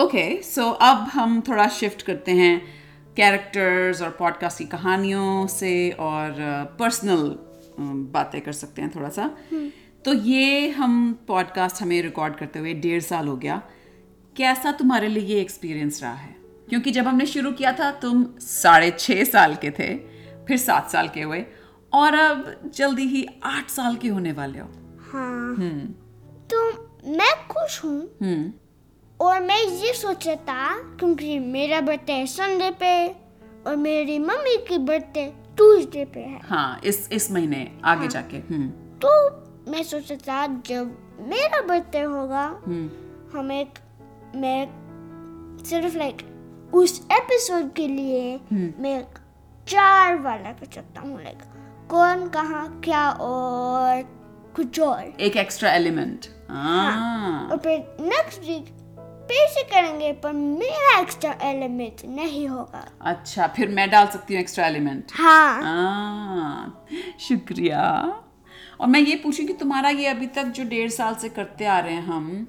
ओके 0.00 0.42
सो 0.42 0.70
अब 0.70 0.96
हम 0.96 1.40
थोड़ा 1.40 1.68
शिफ्ट 1.68 2.02
करते 2.02 2.32
हैं 2.32 2.62
कैरेक्टर्स 3.16 4.02
और 4.02 4.10
पॉडकास्ट 4.10 4.58
की 4.58 4.64
कहानियों 4.64 5.46
से 5.46 5.90
और 5.90 6.36
पर्सनल 6.78 7.38
बातें 8.12 8.40
कर 8.40 8.52
सकते 8.52 8.82
हैं 8.82 8.94
थोड़ा 8.96 9.08
सा। 9.08 9.30
तो 10.04 10.14
ये 10.14 10.70
हम 10.70 11.24
पॉडकास्ट 11.28 11.82
हमें 11.82 12.02
रिकॉर्ड 12.02 12.36
करते 12.36 12.58
हुए 12.58 12.74
डेढ़ 12.74 13.02
साल 13.02 13.28
हो 13.28 13.36
गया। 13.36 13.62
कैसा 14.36 14.72
तुम्हारे 14.72 15.08
लिए 15.08 15.22
ये 15.22 15.40
एक्सपीरियंस 15.40 16.02
रहा 16.02 16.14
है? 16.14 16.36
क्योंकि 16.68 16.90
जब 16.90 17.06
हमने 17.06 17.26
शुरू 17.26 17.52
किया 17.52 17.72
था 17.72 17.90
तुम 17.90 18.26
साढ़े 18.38 18.90
छः 18.98 19.24
साल 19.24 19.54
के 19.54 19.70
थे। 19.70 20.11
फिर 20.48 20.56
सात 20.58 20.90
साल 20.90 21.08
के 21.08 21.22
हुए 21.22 21.44
और 21.92 22.14
अब 22.14 22.70
जल्दी 22.74 23.02
ही 23.02 23.26
आठ 23.44 23.70
साल 23.70 23.96
के 23.96 24.08
होने 24.08 24.32
वाले 24.32 24.58
हो। 24.58 24.68
हाँ। 25.12 25.56
तो 26.52 26.70
मैं 27.18 27.32
खुश 27.48 27.82
हूँ। 27.84 28.00
हम्म। 28.22 28.52
और 29.20 29.40
मैं 29.40 29.60
ये 29.62 29.92
सोचा 29.92 30.34
था 30.48 30.68
क्योंकि 30.98 31.38
मेरा 31.38 31.80
बर्थडे 31.80 32.26
संडे 32.26 32.70
पे 32.80 32.92
और 33.66 33.76
मेरी 33.76 34.18
मम्मी 34.18 34.56
की 34.68 34.78
बर्थडे 34.78 35.26
ट्यूसडे 35.56 36.04
पे 36.04 36.20
है। 36.20 36.40
हाँ 36.44 36.80
इस 36.84 37.08
इस 37.12 37.30
महीने 37.32 37.60
आगे 37.84 38.00
हाँ, 38.00 38.08
जाके 38.08 38.36
हम्म। 38.36 38.68
तो 39.04 39.70
मैं 39.70 39.82
सोचा 39.82 40.16
था 40.28 40.46
जब 40.66 40.96
मेरा 41.28 41.60
बर्थडे 41.66 42.00
होगा 42.00 42.44
हम्म। 42.66 43.38
हम 43.38 43.52
एक 43.52 43.78
मैं 44.36 44.60
सिर्फ़ 45.64 45.96
लाइक 45.98 46.22
उस 46.74 47.00
एपिसोड 47.12 47.72
के 47.72 47.86
लिए 47.88 48.40
मैं 48.52 48.98
एक 48.98 49.18
चार 49.72 50.18
वाला 50.18 50.52
कर 50.52 50.72
सकता 50.74 51.00
हूँ 51.00 51.22
लाइक 51.22 51.38
कौन 51.90 52.28
कहाँ 52.28 52.80
क्या 52.84 53.08
और 53.10 54.02
कुछ 54.56 54.80
और। 54.80 55.02
एक 55.20 55.36
एक्स्ट्रा 55.36 55.72
एलिमेंट 55.72 56.26
हाँ 56.50 57.48
और 57.48 57.58
फिर 57.58 57.96
नेक्स्ट 58.00 58.40
वीक 58.40 58.78
से 59.32 59.62
करेंगे 59.62 60.12
पर 60.12 60.32
मेरा 60.32 60.98
एक्स्ट्रा 61.00 61.30
एलिमेंट 61.42 62.02
नहीं 62.06 62.48
होगा। 62.48 62.84
अच्छा 63.02 63.46
फिर 63.46 63.68
मैं 63.68 63.90
डाल 63.90 64.06
सकती 64.06 64.34
हूँ 64.34 64.40
एक्स्ट्रा 64.40 64.66
एलिमेंट 64.66 65.12
हाँ। 65.14 65.62
हाँ 65.62 66.86
शुक्रिया। 67.20 67.82
और 68.80 68.86
मैं 68.86 69.00
ये 69.00 69.16
पूछूँ 69.16 69.46
कि 69.46 69.52
तुम्हारा 69.52 69.88
ये 69.88 70.06
अभी 70.06 70.26
तक 70.26 70.42
जो 70.42 70.64
डेढ़ 70.64 70.90
साल 70.90 71.14
से 71.14 71.28
करते 71.28 71.64
आ 71.64 71.78
रहे 71.78 71.94
हैं 71.94 72.02
हम 72.02 72.46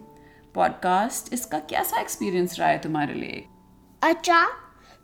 पॉडकास्ट 0.56 1.34
इसका 1.34 1.60
कैसा 1.60 2.01
एक्सपीरियंस 2.01 2.60
रहा 2.60 2.70
है 2.70 2.80
तुम्हारे 2.80 3.13
लिए? 3.13 3.46
अच्छा 4.01 4.46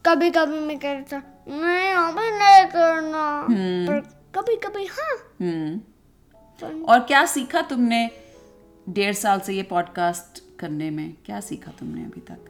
कभी 0.05 0.29
कभी 0.31 0.59
मैं 0.59 0.77
कहता 0.79 1.21
नहीं 1.49 1.93
अभी 1.93 2.31
नहीं 2.31 2.65
करना। 2.65 3.47
पर 3.87 3.99
कभी 4.35 4.55
कभी 4.55 4.85
हाँ। 4.85 5.15
हम्म। 5.41 6.83
और 6.83 6.99
क्या 6.99 7.25
सीखा 7.25 7.61
तुमने 7.61 8.09
डेढ़ 8.89 9.13
साल 9.13 9.39
से 9.39 9.53
ये 9.53 9.63
पॉडकास्ट 9.63 10.43
करने 10.59 10.89
में? 10.89 11.13
क्या 11.25 11.39
सीखा 11.39 11.71
तुमने 11.71 12.01
अभी 12.01 12.21
तक? 12.21 12.45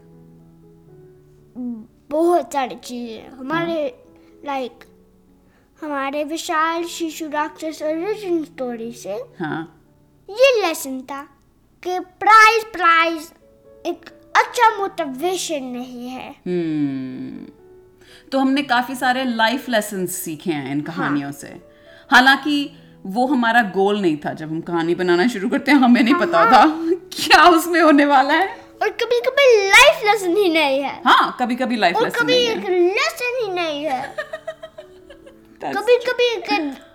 बहुत 2.12 2.54
सारी 2.54 2.76
चीज़ें। 2.76 3.30
हमारे 3.30 4.06
लाइक 4.46 4.84
हमारे 5.80 6.24
विशाल 6.24 6.84
शिशु 6.84 7.30
राक्षस 7.30 7.82
ओरिजिन 7.84 8.44
स्टोरी 8.46 8.92
से 8.92 9.14
हाँ। 9.40 9.62
ये 10.30 10.62
लेसन 10.62 11.02
था 11.02 11.22
कि 11.84 12.00
प्राइज 12.00 12.64
प्राइज 12.64 13.32
एक 13.86 14.10
अच्छा 14.36 14.78
मोटिवेशन 14.78 15.64
नहीं 15.64 16.10
है। 16.10 16.30
हम्म। 16.48 17.59
तो 18.32 18.40
हमने 18.40 18.62
काफ़ी 18.64 18.96
सारे 18.96 19.24
लाइफ 19.26 19.70
लेसन 19.70 20.06
सीखे 20.06 20.52
हैं 20.52 20.72
इन 20.72 20.82
कहानियों 20.82 21.32
से। 21.32 21.48
हालाँकि 22.12 22.58
वो 23.06 23.26
हमारा 23.28 23.62
गोल 23.64 24.02
नहीं 24.02 24.18
था 24.18 24.34
जब 24.34 24.50
हम 24.50 24.62
कहानी 24.62 24.96
बनाना 24.96 25.28
शुरू 25.28 25.50
करते 25.50 25.72
हैं 25.72 25.78
हमें 25.80 26.02
नहीं 26.04 26.16
पता 26.16 26.46
था 26.52 26.66
क्या 27.14 27.44
उसमें 27.50 27.82
होने 27.82 28.06
वाला 28.06 28.34
है। 28.34 28.48
और 28.82 28.90
कभी 28.90 29.20
कभी 29.20 29.46
लाइफ 29.70 30.04
लेसन 30.06 30.38
ही 30.38 30.50
नहीं 30.50 30.80
है। 30.82 31.02
हाँ 31.06 31.38
कभी 31.40 31.56
कभी 31.56 31.76
लाइफ 31.76 31.96
लेसन 32.04 32.20
कभी 32.20 32.34
लेसन 32.34 33.40
ही। 33.44 33.54
नहीं 33.54 33.84
है। 33.86 34.16
कभी 35.64 35.96
कभी 35.98 36.26
एक 36.34 36.46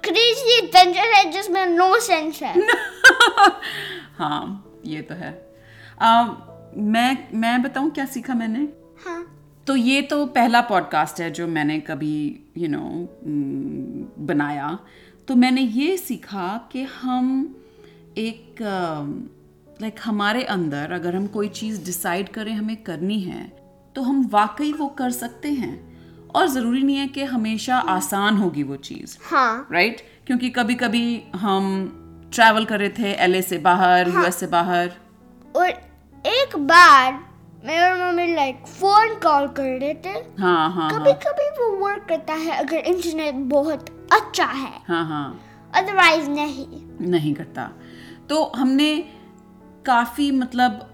क्रेजी 0.04 0.58
एडवेंचर 0.58 1.12
है 1.14 1.30
जिसमें 1.30 1.66
नो 1.66 1.98
सेंस 2.00 2.42
है। 2.42 2.54
हाँ 4.18 4.64
ये 4.86 5.02
तो 5.02 5.14
है। 5.14 5.30
आ, 6.00 6.24
मैं 6.76 7.28
मैं 7.34 7.62
बताऊँ 7.62 7.90
क्या 7.90 8.04
सीखा 8.04 8.34
मैंने? 8.34 8.68
हाँ। 9.06 9.20
तो 9.66 9.76
ये 9.76 10.02
तो 10.02 10.26
पहला 10.26 10.60
पॉडकास्ट 10.60 11.20
है 11.20 11.30
जो 11.30 11.46
मैंने 11.46 11.80
कभी 11.80 12.40
यू 12.58 12.62
you 12.62 12.70
नो 12.70 12.78
know, 12.78 14.26
बनाया। 14.26 14.78
तो 15.28 15.36
मैंने 15.36 15.60
ये 15.60 15.96
सीखा 15.96 16.68
कि 16.72 16.82
हम 16.82 17.56
एक 18.18 18.56
लाइक 19.82 19.94
हमारे 20.04 20.42
अंदर 20.44 20.92
अगर 20.92 21.16
हम 21.16 21.26
कोई 21.26 21.48
चीज़ 21.48 21.84
डिसाइड 21.84 22.28
करें 22.28 22.52
हमें 22.52 22.76
करनी 22.76 23.20
है 23.20 23.44
तो 23.96 24.02
हम 24.02 24.26
वाकई 24.26 24.72
वो 24.72 24.88
कर 24.88 25.10
सकते 25.10 25.52
हैं। 25.52 25.94
और 26.28 26.48
ज़रूरी 26.48 26.82
नहीं 26.82 26.96
है 26.96 27.06
कि 27.08 27.24
हमेशा 27.24 27.76
आसान 27.76 28.36
होगी 28.36 28.62
वो 28.62 28.76
चीज़। 28.76 29.16
हाँ। 29.30 29.68
Right 29.72 29.96
right? 29.96 30.26
क्योंकि 30.26 30.50
कभी 30.50 30.74
कभी 30.74 31.22
हम 31.36 32.30
ट्रैवल 32.34 32.64
कर 32.64 32.78
रहे 32.78 32.88
थे 32.88 33.12
एलए 33.12 33.42
से 33.42 33.58
बाहर 33.58 34.08
यूएस 34.08 34.36
से 34.36 34.46
बाहर। 34.46 34.92
और 35.56 35.68
एक 36.26 36.56
बार 36.56 37.33
मेरे 37.66 37.82
और 37.82 38.08
मम्मी 38.08 38.34
लाइक 38.34 38.66
फ़ोन 38.66 39.14
कॉल 39.14 39.46
कर 39.48 39.78
रहे 39.80 39.94
थे। 39.94 40.08
हाँ 40.38 40.70
हाँ 40.72 40.90
कभी 40.90 41.12
कभी 41.12 41.48
वो 41.50 41.86
वर्क 41.86 42.06
करता 42.08 42.34
है 42.34 42.50
अगर 42.50 42.76
इंटरनेट 42.76 43.34
बहुत 43.34 44.08
अच्छा 44.12 44.44
है। 44.44 44.72
हाँ 44.88 45.04
हाँ। 45.06 45.40
अदरवाइज़ 45.74 46.28
नहीं। 46.30 46.66
नहीं 47.00 47.34
करता। 47.34 47.70
तो 48.28 48.52
हमने 48.56 48.96
काफ़ी 49.86 50.30
मतलब 50.30 50.90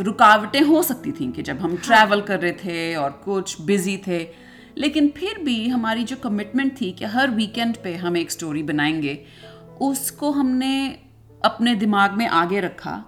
रुकावटें 0.00 0.60
हो 0.60 0.82
सकती 0.82 1.12
थी 1.12 1.32
कि 1.32 1.42
जब 1.42 1.58
हम 1.58 1.76
ट्रैवल 1.76 2.20
कर 2.20 2.40
रहे 2.40 2.52
थे 2.52 2.96
और 2.96 3.10
कुछ 3.10 3.60
बिज़ी 3.60 3.96
थे। 3.96 4.50
लेकिन 4.78 5.08
फिर 5.16 5.38
भी 5.38 5.68
हमारी 5.68 6.04
जो 6.04 6.16
कमिटमेंट 6.16 6.80
थी 6.80 6.92
कि 6.92 7.04
हर 7.04 7.30
वीकेंड 7.30 7.76
पे 7.76 7.96
हम 7.96 8.16
एक 8.16 8.30
स्टोरी 8.30 8.62
बनाएँगे 8.62 9.24
उसको 9.80 10.30
हमने 10.30 10.98
अपने 11.44 11.74
दिमाग 11.74 12.12
में 12.12 12.26
आगे 12.26 12.60
रखा। 12.60 13.04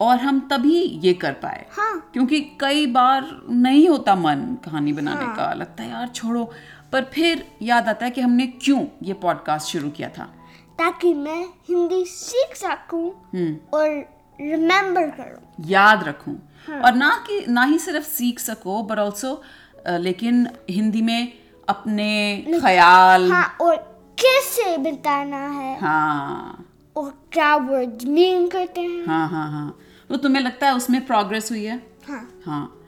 और 0.00 0.16
हम 0.18 0.40
तभी 0.50 0.80
ये 1.04 1.12
कर 1.14 1.32
पाए। 1.32 1.66
हाँ। 1.72 2.10
क्योंकि 2.12 2.40
कई 2.60 2.86
बार 2.86 3.28
नहीं 3.50 3.88
होता 3.88 4.14
मन 4.14 4.40
कहानी 4.64 4.92
बनाने 4.92 5.24
हाँ। 5.24 5.34
का 5.36 5.52
लगता 5.54 5.82
है 5.82 5.90
यार 5.90 6.08
छोड़ो। 6.08 6.44
पर 6.92 7.04
फिर 7.04 7.44
याद 7.62 7.88
आता 7.88 8.04
है 8.04 8.10
कि 8.10 8.20
हमने 8.20 8.46
क्यों 8.46 8.84
ये 9.02 9.12
पॉडकास्ट 9.22 9.72
शुरू 9.72 9.90
किया 9.90 10.08
था। 10.08 10.24
ताकि 10.78 11.12
मैं 11.14 11.44
हिंदी 11.68 12.04
सीख 12.04 12.54
सकूँ 12.56 13.08
हम्म। 13.34 13.56
और 13.74 13.88
रिमेम्बर 14.38 15.10
करूँ। 15.10 15.64
याद 15.68 16.04
रखूँ। 16.04 16.34
हाँ। 16.68 16.80
और 16.80 16.94
ना 16.94 17.10
कि 17.26 17.44
ना 17.48 17.64
ही 17.64 17.78
सिर्फ़ 17.78 18.06
सीख 18.06 18.38
सको 18.38 18.82
बट 18.82 18.98
ऑल्सो 18.98 19.40
लेकिन 19.88 20.46
हिंदी 20.70 21.02
में 21.02 21.32
अपने 21.68 22.10
ख्याल 22.62 23.30
हाँ 23.32 23.56
और 23.60 23.76
कैसे 24.18 24.76
बताना 24.78 25.46
है। 25.50 25.78
हाँ। 25.80 26.66
और 26.96 27.10
क्या 27.32 27.54
वर्ड 27.56 28.02
मीन 28.08 28.48
करते 28.48 28.80
हैं। 28.80 29.04
हाँ 29.06 29.28
हाँ 29.28 29.50
हाँ। 29.50 29.76
तो 30.14 30.18
तुम्हें 30.18 30.42
लगता 30.42 30.66
है 30.66 30.74
उसमें 30.74 31.06
प्रोग्रेस 31.06 31.50
हुई 31.50 31.64
है? 31.64 31.82
हाँ। 32.08 32.42
हाँ। 32.46 32.80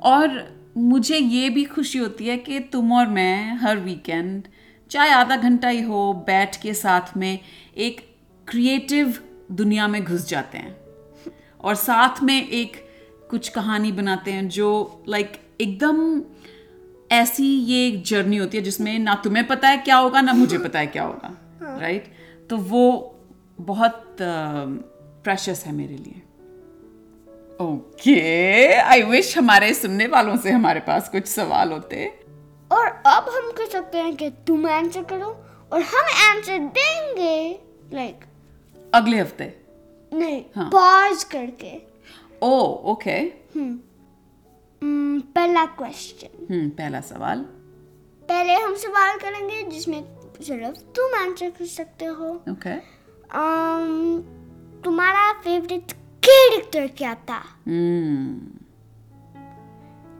और 0.00 0.54
मुझे 0.76 1.18
ये 1.18 1.50
भी 1.50 1.64
खुशी 1.64 1.98
होती 1.98 2.26
है 2.26 2.36
कि 2.36 2.60
तुम 2.60 2.92
और 2.92 3.06
मैं 3.06 3.56
हर 3.56 3.76
वीकेंड 3.76 4.42
चाहे 4.90 5.10
आधा 5.10 5.36
घंटा 5.36 5.68
ही 5.68 5.82
हो 5.82 6.24
बैठ 6.26 6.62
के 6.62 6.74
साथ 6.74 7.16
में 7.16 7.38
एक 7.76 8.16
क्रिएटिव 8.48 9.18
दुनिया 9.52 9.88
में 9.88 10.04
घुस 10.04 10.28
जाते 10.28 10.58
हैं। 10.58 10.76
और 11.60 11.74
साथ 11.74 12.22
में 12.22 12.48
एक 12.48 12.88
कुछ 13.30 13.48
कहानी 13.48 13.92
बनाते 13.92 14.32
हैं 14.32 14.48
जो 14.48 15.02
लाइक 15.08 15.32
like, 15.32 15.42
एकदम 15.60 16.22
ऐसी 17.12 17.46
ये 17.46 17.88
एक 17.88 18.04
जर्नी 18.04 18.36
होती 18.36 18.58
है 18.58 18.62
जिसमें 18.62 18.98
ना 18.98 19.14
तुम्हें 19.14 19.46
पता 19.46 19.68
है 19.68 19.76
क्या 19.76 19.96
होगा 19.96 20.20
ना 20.20 20.32
मुझे 20.32 20.58
पता 20.58 20.78
है 20.78 20.86
क्या 20.86 21.02
होगा 21.02 21.58
राइट 21.62 22.04
right? 22.04 22.48
तो 22.48 22.56
वो 22.56 23.14
बहुत 23.60 24.16
प्रेशस 25.24 25.62
है 25.66 25.72
मेरे 25.72 25.96
लिए। 25.96 26.22
ओके 27.60 28.74
आई 28.74 29.02
विश 29.02 29.36
हमारे 29.38 29.72
सुनने 29.74 30.06
वालों 30.06 30.36
से 30.36 30.50
हमारे 30.50 30.80
पास 30.80 31.08
कुछ 31.08 31.26
सवाल 31.26 31.72
होते। 31.72 32.06
और 32.70 32.86
अब 33.06 33.28
हम 33.28 33.50
कर 33.50 33.66
सकते 33.66 33.98
हैं 33.98 34.14
कि 34.16 34.30
तुम 34.46 34.66
आंसर 34.68 35.04
करो 35.04 35.28
और 35.72 35.82
हम 35.82 36.04
आंसर 36.24 36.58
देंगे 36.58 37.60
लाइक 37.92 38.14
like, 38.14 38.90
अगले 38.94 39.18
हफ़्ते। 39.18 39.44
नहीं 40.12 40.42
हाँ। 40.56 40.68
पॉज 40.70 41.24
करके। 41.24 41.72
ओ 42.42 42.52
ओके 42.92 43.18
हम्म, 43.56 45.20
पहला 45.20 45.64
क्वेश्चन 45.78 46.46
हम्म 46.50 46.68
पहला 46.68 47.00
सवाल। 47.00 47.38
पहले 48.22 48.54
हम 48.54 48.74
सवाल 48.76 49.18
करेंगे 49.18 49.62
जिसमें 49.62 50.02
सिर्फ़ 50.42 50.78
तुम 50.96 51.14
आंसर 51.20 51.50
कर 51.50 51.66
सकते 51.66 52.04
हो। 52.04 52.30
Okay 52.30 52.52
okay. 52.52 52.78
um, 53.32 54.22
तुम्हारा 54.84 55.32
फेवरेट 55.32 55.92
कैरेक्टर 56.28 56.86
क्या 56.86 57.14
था? 57.14 57.42
हम्म 57.66 58.40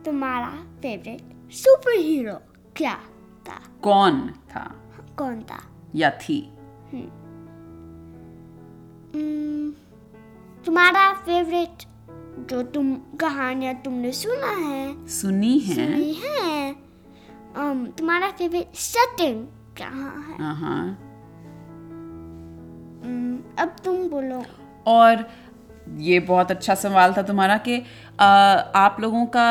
तुम्हारा 0.05 0.49
फेवरेट 0.83 1.53
सुपर 1.53 1.99
हीरो 1.99 2.35
क्या 2.77 2.95
था? 3.49 3.63
कौन 3.83 4.29
था? 4.29 4.75
कौन 5.19 5.43
था? 5.43 5.63
या 5.95 6.11
थी? 6.11 6.53
Hmm, 9.15 9.73
तुम्हारा 10.67 11.13
फेवरेट 11.13 11.83
जो 12.51 12.63
तुम 12.63 12.95
कहानियाँ 12.95 13.75
तुमने 13.75 14.13
सुना 14.13 14.51
है। 14.51 15.07
सुनी 15.07 15.59
है? 15.59 15.75
सुनी 15.75 16.15
है? 16.15 16.77
Um, 17.55 17.99
तुम्हारा 17.99 18.31
फेवरेट 18.31 18.75
सेटिंग 18.75 19.47
कहाँ 19.79 20.23
है 20.23 20.55
हाँ। 20.55 20.99
Hmm, 23.01 23.61
अब 23.61 23.77
तुम 23.85 24.09
बोलो। 24.09 24.45
और 24.87 25.31
ये 25.89 26.21
बहुत 26.21 26.51
अच्छा 26.51 26.75
सवाल 26.75 27.15
था 27.17 27.23
तुम्हारा 27.23 27.57
कि 27.59 27.79
आप 28.21 28.97
लोगों 29.01 29.27
का 29.27 29.49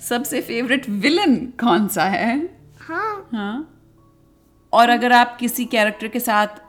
सबसे 0.00 0.40
फेवरेट 0.40 0.88
विलन 0.88 1.36
कौन 1.60 1.88
सा 1.88 2.04
है? 2.04 2.38
हाँ। 2.80 3.28
हाँ। 3.32 3.74
और 4.72 4.88
अगर 4.88 5.12
आप 5.12 5.36
किसी 5.40 5.64
कैरेक्टर 5.64 6.08
के 6.08 6.20
साथ 6.20 6.60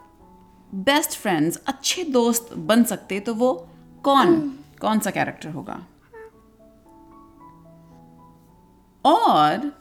बेस्ट 0.76 1.18
फ्रेंड्स 1.18 1.60
अच्छे 1.68 2.04
दोस्त 2.04 2.54
बन 2.58 2.84
सकते 2.84 3.20
तो 3.20 3.34
वो 3.34 3.54
कौन? 4.04 4.40
कौन 4.82 5.00
सा 5.00 5.12
कैरेक्टर 5.12 5.50
होगा? 5.50 5.86
और 9.06 9.72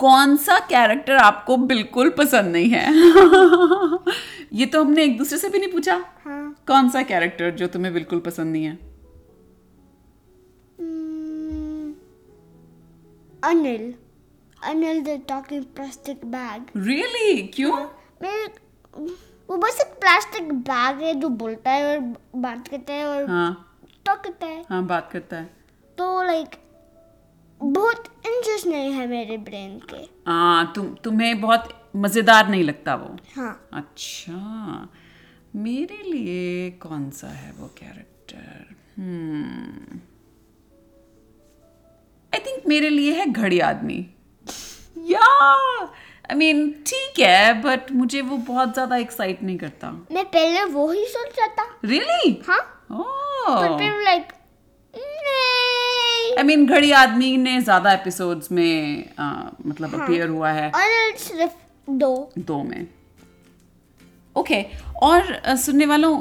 कौन 0.00 0.36
सा 0.36 0.58
कैरेक्टर 0.58 1.16
आपको 1.16 1.56
बिल्कुल 1.56 2.10
पसंद 2.10 2.52
नहीं 2.52 2.70
है? 2.70 2.92
ये 4.52 4.66
तो 4.66 4.84
हमने 4.84 5.04
एक 5.04 5.18
दूसरे 5.18 5.38
से 5.38 5.48
भी 5.48 5.58
नहीं 5.58 5.72
पूछा। 5.72 5.94
हाँ। 6.24 6.56
कौन 6.66 6.88
सा 6.90 7.02
कैरेक्टर 7.02 7.50
जो 7.50 7.66
तुम्हें 7.66 7.94
बिल्कुल 7.94 8.20
पसंद 8.20 8.52
नहीं 8.52 8.64
है? 8.64 8.78
Hmm, 10.80 11.94
Anil. 13.44 13.94
Anil 14.64 15.02
the 15.02 15.20
talking 15.28 15.64
plastic 15.64 16.24
bag 16.24 16.66
really 16.76 17.42
क्यों? 17.42 17.76
मेरे 18.22 18.46
वो 19.48 19.56
बस 19.56 19.78
एक 19.80 19.94
प्लास्टिक 20.00 20.52
बैग 20.52 21.00
है 21.00 21.14
जो 21.20 21.28
बोलता 21.28 21.70
है 21.70 21.96
और 21.96 22.14
बात 22.36 22.68
करता 22.68 22.92
है 22.92 23.06
और 23.06 23.30
हाँ। 23.30 23.78
टॉक 24.06 24.18
करता 24.18 24.46
है। 24.46 24.64
हाँ 24.70 24.86
बात 24.86 25.10
करता 25.12 25.36
है। 25.36 25.50
तो 25.98 26.22
लाइक 26.22 26.48
बहुत 27.60 28.04
इंटरेस्ट 28.26 28.66
नहीं 28.66 28.92
है 28.92 29.06
मेरे 29.06 29.36
ब्रेन 29.38 29.78
के। 29.90 30.02
हाँ 30.30 30.72
तुम 30.76 30.86
तुम्हें 31.04 31.40
बहुत 31.40 31.68
मज़ेदार 31.96 32.48
नहीं 32.48 32.64
लगता 32.64 32.94
वो? 32.94 33.16
हाँ। 33.36 33.68
अच्छा। 33.72 34.88
मेरे 35.56 36.02
लिए 36.04 36.70
कौन 36.82 37.10
सा 37.10 37.28
है 37.28 37.52
वो 37.52 37.66
कैरेक्टर 37.78 38.78
आई 42.32 42.38
थिंक 42.38 42.66
मेरे 42.68 42.88
लिए 42.88 43.12
है 43.12 43.26
घड़ी 43.26 43.58
आदमी। 43.60 43.98
या! 45.06 45.20
आई 46.30 46.36
मीन 46.36 46.70
ठीक 46.86 47.18
है 47.20 47.52
बट 47.62 47.90
मुझे 47.92 48.20
वो 48.20 48.36
बहुत 48.48 48.72
ज़्यादा 48.74 48.96
एक्साइट 48.96 49.42
नहीं 49.42 49.56
करता। 49.58 49.90
मैं 50.12 50.24
पहले 50.26 50.64
वो 50.64 50.90
ही 50.90 51.04
सोचा 51.08 51.46
था। 51.48 51.64
रियली 51.84 52.40
हाँ। 52.48 52.60
ओह 52.92 53.78
फिर 53.78 54.02
लाइक 54.02 54.32
आई 56.40 56.44
मीन 56.46 56.64
घड़ी 56.66 56.90
आदमी 56.92 57.36
ने 57.36 57.60
ज़्यादा 57.60 57.92
एपिसोड्स 57.92 58.50
में 58.52 59.08
आ, 59.18 59.24
मतलब 59.66 59.94
अपियर 59.94 60.28
हुआ 60.28 60.50
है। 60.50 60.70
अनिल 60.70 61.16
सिर्फ़ 61.16 61.52
दो। 61.88 62.32
दो 62.38 62.62
में। 62.62 62.86
Okay 64.36 64.62
okay. 64.62 65.02
और 65.02 65.56
सुनने 65.56 65.86
वालों 65.86 66.12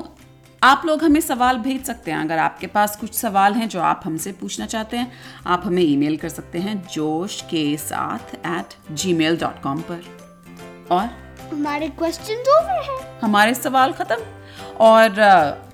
आप 0.61 0.81
लोग 0.85 1.03
हमें 1.03 1.19
सवाल 1.21 1.57
भेज 1.57 1.85
सकते 1.85 2.11
हैं। 2.11 2.17
अगर 2.17 2.37
आपके 2.37 2.67
पास 2.67 2.95
कुछ 2.95 3.13
सवाल 3.13 3.53
हैं 3.53 3.67
जो 3.69 3.79
आप 3.81 4.01
हमसे 4.05 4.31
पूछना 4.31 4.65
चाहते 4.65 4.97
हैं 4.97 5.11
आप 5.47 5.61
हमें 5.65 5.81
ईमेल 5.83 6.17
कर 6.17 6.29
सकते 6.29 6.59
हैं 6.59 6.75
जोश 6.93 7.41
के 7.41 7.65
साथ 7.77 8.35
at 8.35 8.75
G 8.91 9.13
mail 9.13 9.37
dot 9.37 9.61
com 9.63 9.81
पर। 9.81 10.03
और? 10.91 11.07
हमारे 11.51 11.87
क्वेश्चन 11.99 12.43
ओवर 12.57 12.83
है। 12.89 13.19
हमारे 13.21 13.53
सवाल 13.53 13.93
ख़त्म। 13.93 14.38
और 14.79 15.19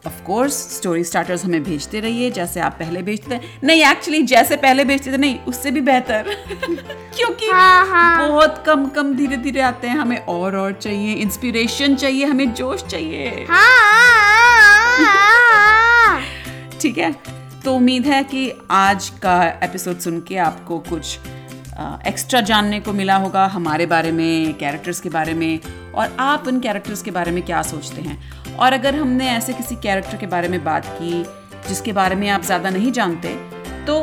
ऑफ़ 0.07 0.21
कोर्स 0.23 0.53
स्टोरी 0.53 1.03
स्टार्टर्स 1.03 1.45
हमें 1.45 1.63
भेजते 1.63 1.99
रहिए 1.99 2.31
जैसे 2.31 2.59
आप 2.59 2.75
पहले 2.79 3.01
भेजते 3.01 3.37
थे। 3.37 3.41
नहीं 3.63 3.85
एक्चुअली 3.85 4.21
जैसे 4.23 4.55
पहले 4.55 4.85
भेजते 4.85 5.11
थे 5.11 5.17
नहीं 5.17 5.39
उससे 5.39 5.71
भी 5.71 5.81
बेहतर। 5.81 6.23
क्योंकि 7.17 7.45
हाँ, 7.45 7.87
हाँ। 7.87 8.29
बहुत 8.29 8.63
कम 8.67 8.85
कम 8.87 9.13
धीरे 9.13 9.37
धीरे 9.37 9.61
आते 9.61 9.87
हैं। 9.87 9.97
हमें 9.97 10.17
और 10.17 10.55
और 10.55 10.73
चाहिए 10.73 11.13
इंस्पिरेशन 11.13 11.95
चाहिए 11.95 12.25
हमें 12.25 12.53
जोश 12.53 12.83
चाहिए। 12.83 13.47
हाँ 13.49 13.75
ठीक 16.81 16.97
है? 16.97 17.11
तो 17.65 17.75
उम्मीद 17.75 18.05
है 18.05 18.23
कि 18.23 18.51
आज 18.71 19.09
का 19.09 19.43
एपिसोड 19.63 19.99
सुन 19.99 20.19
के 20.21 20.37
आपको 20.37 20.79
कुछ 20.79 21.19
एक्स्ट्रा 22.07 22.41
जानने 22.41 22.79
को 22.79 22.93
मिला 22.93 23.15
होगा 23.15 23.45
हमारे 23.45 23.85
बारे 23.85 24.11
में 24.11 24.53
कैरेक्टर्स 24.53 24.99
के 24.99 25.09
बारे 25.09 25.33
में 25.33 25.59
और 25.95 26.15
आप 26.19 26.47
उन 26.47 26.59
कैरेक्टर्स 26.59 27.01
के 27.01 27.11
बारे 27.11 27.31
में 27.31 27.43
क्या 27.43 27.61
सोचते 27.61 28.01
हैं? 28.01 28.44
और 28.59 28.73
अगर 28.73 28.95
हमने 28.95 29.29
ऐसे 29.29 29.53
किसी 29.53 29.75
कैरेक्टर 29.75 30.17
के 30.17 30.27
बारे 30.27 30.47
में 30.47 30.63
बात 30.63 30.85
की 30.85 31.23
जिसके 31.67 31.93
बारे 31.93 32.15
में 32.15 32.27
आप 32.29 32.41
ज़्यादा 32.41 32.69
नहीं 32.69 32.91
जानते 32.91 33.33
तो 33.87 34.01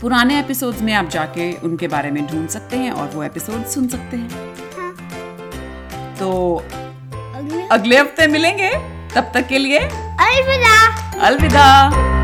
पुराने 0.00 0.38
एपिसोड्स 0.40 0.80
में 0.82 0.92
आप 0.92 1.08
जाके 1.08 1.52
उनके 1.64 1.88
बारे 1.88 2.10
में 2.10 2.26
ढूंढ 2.26 2.48
सकते 2.48 2.76
हैं 2.76 2.90
और 2.92 3.08
वो 3.08 3.22
एपिसोड 3.22 3.64
सुन 3.66 3.86
सकते 3.88 4.16
हैं। 4.16 4.30
हाँ। 4.76 6.16
तो 6.18 6.30
अगले 7.36 7.62
अगले 7.72 7.98
हफ़्ते 7.98 8.26
मिलेंगे। 8.26 8.70
तब 9.14 9.30
तक 9.34 9.46
के 9.48 9.58
लिए 9.58 9.78
अलविदा। 9.78 10.74
अलविदा। 11.26 12.21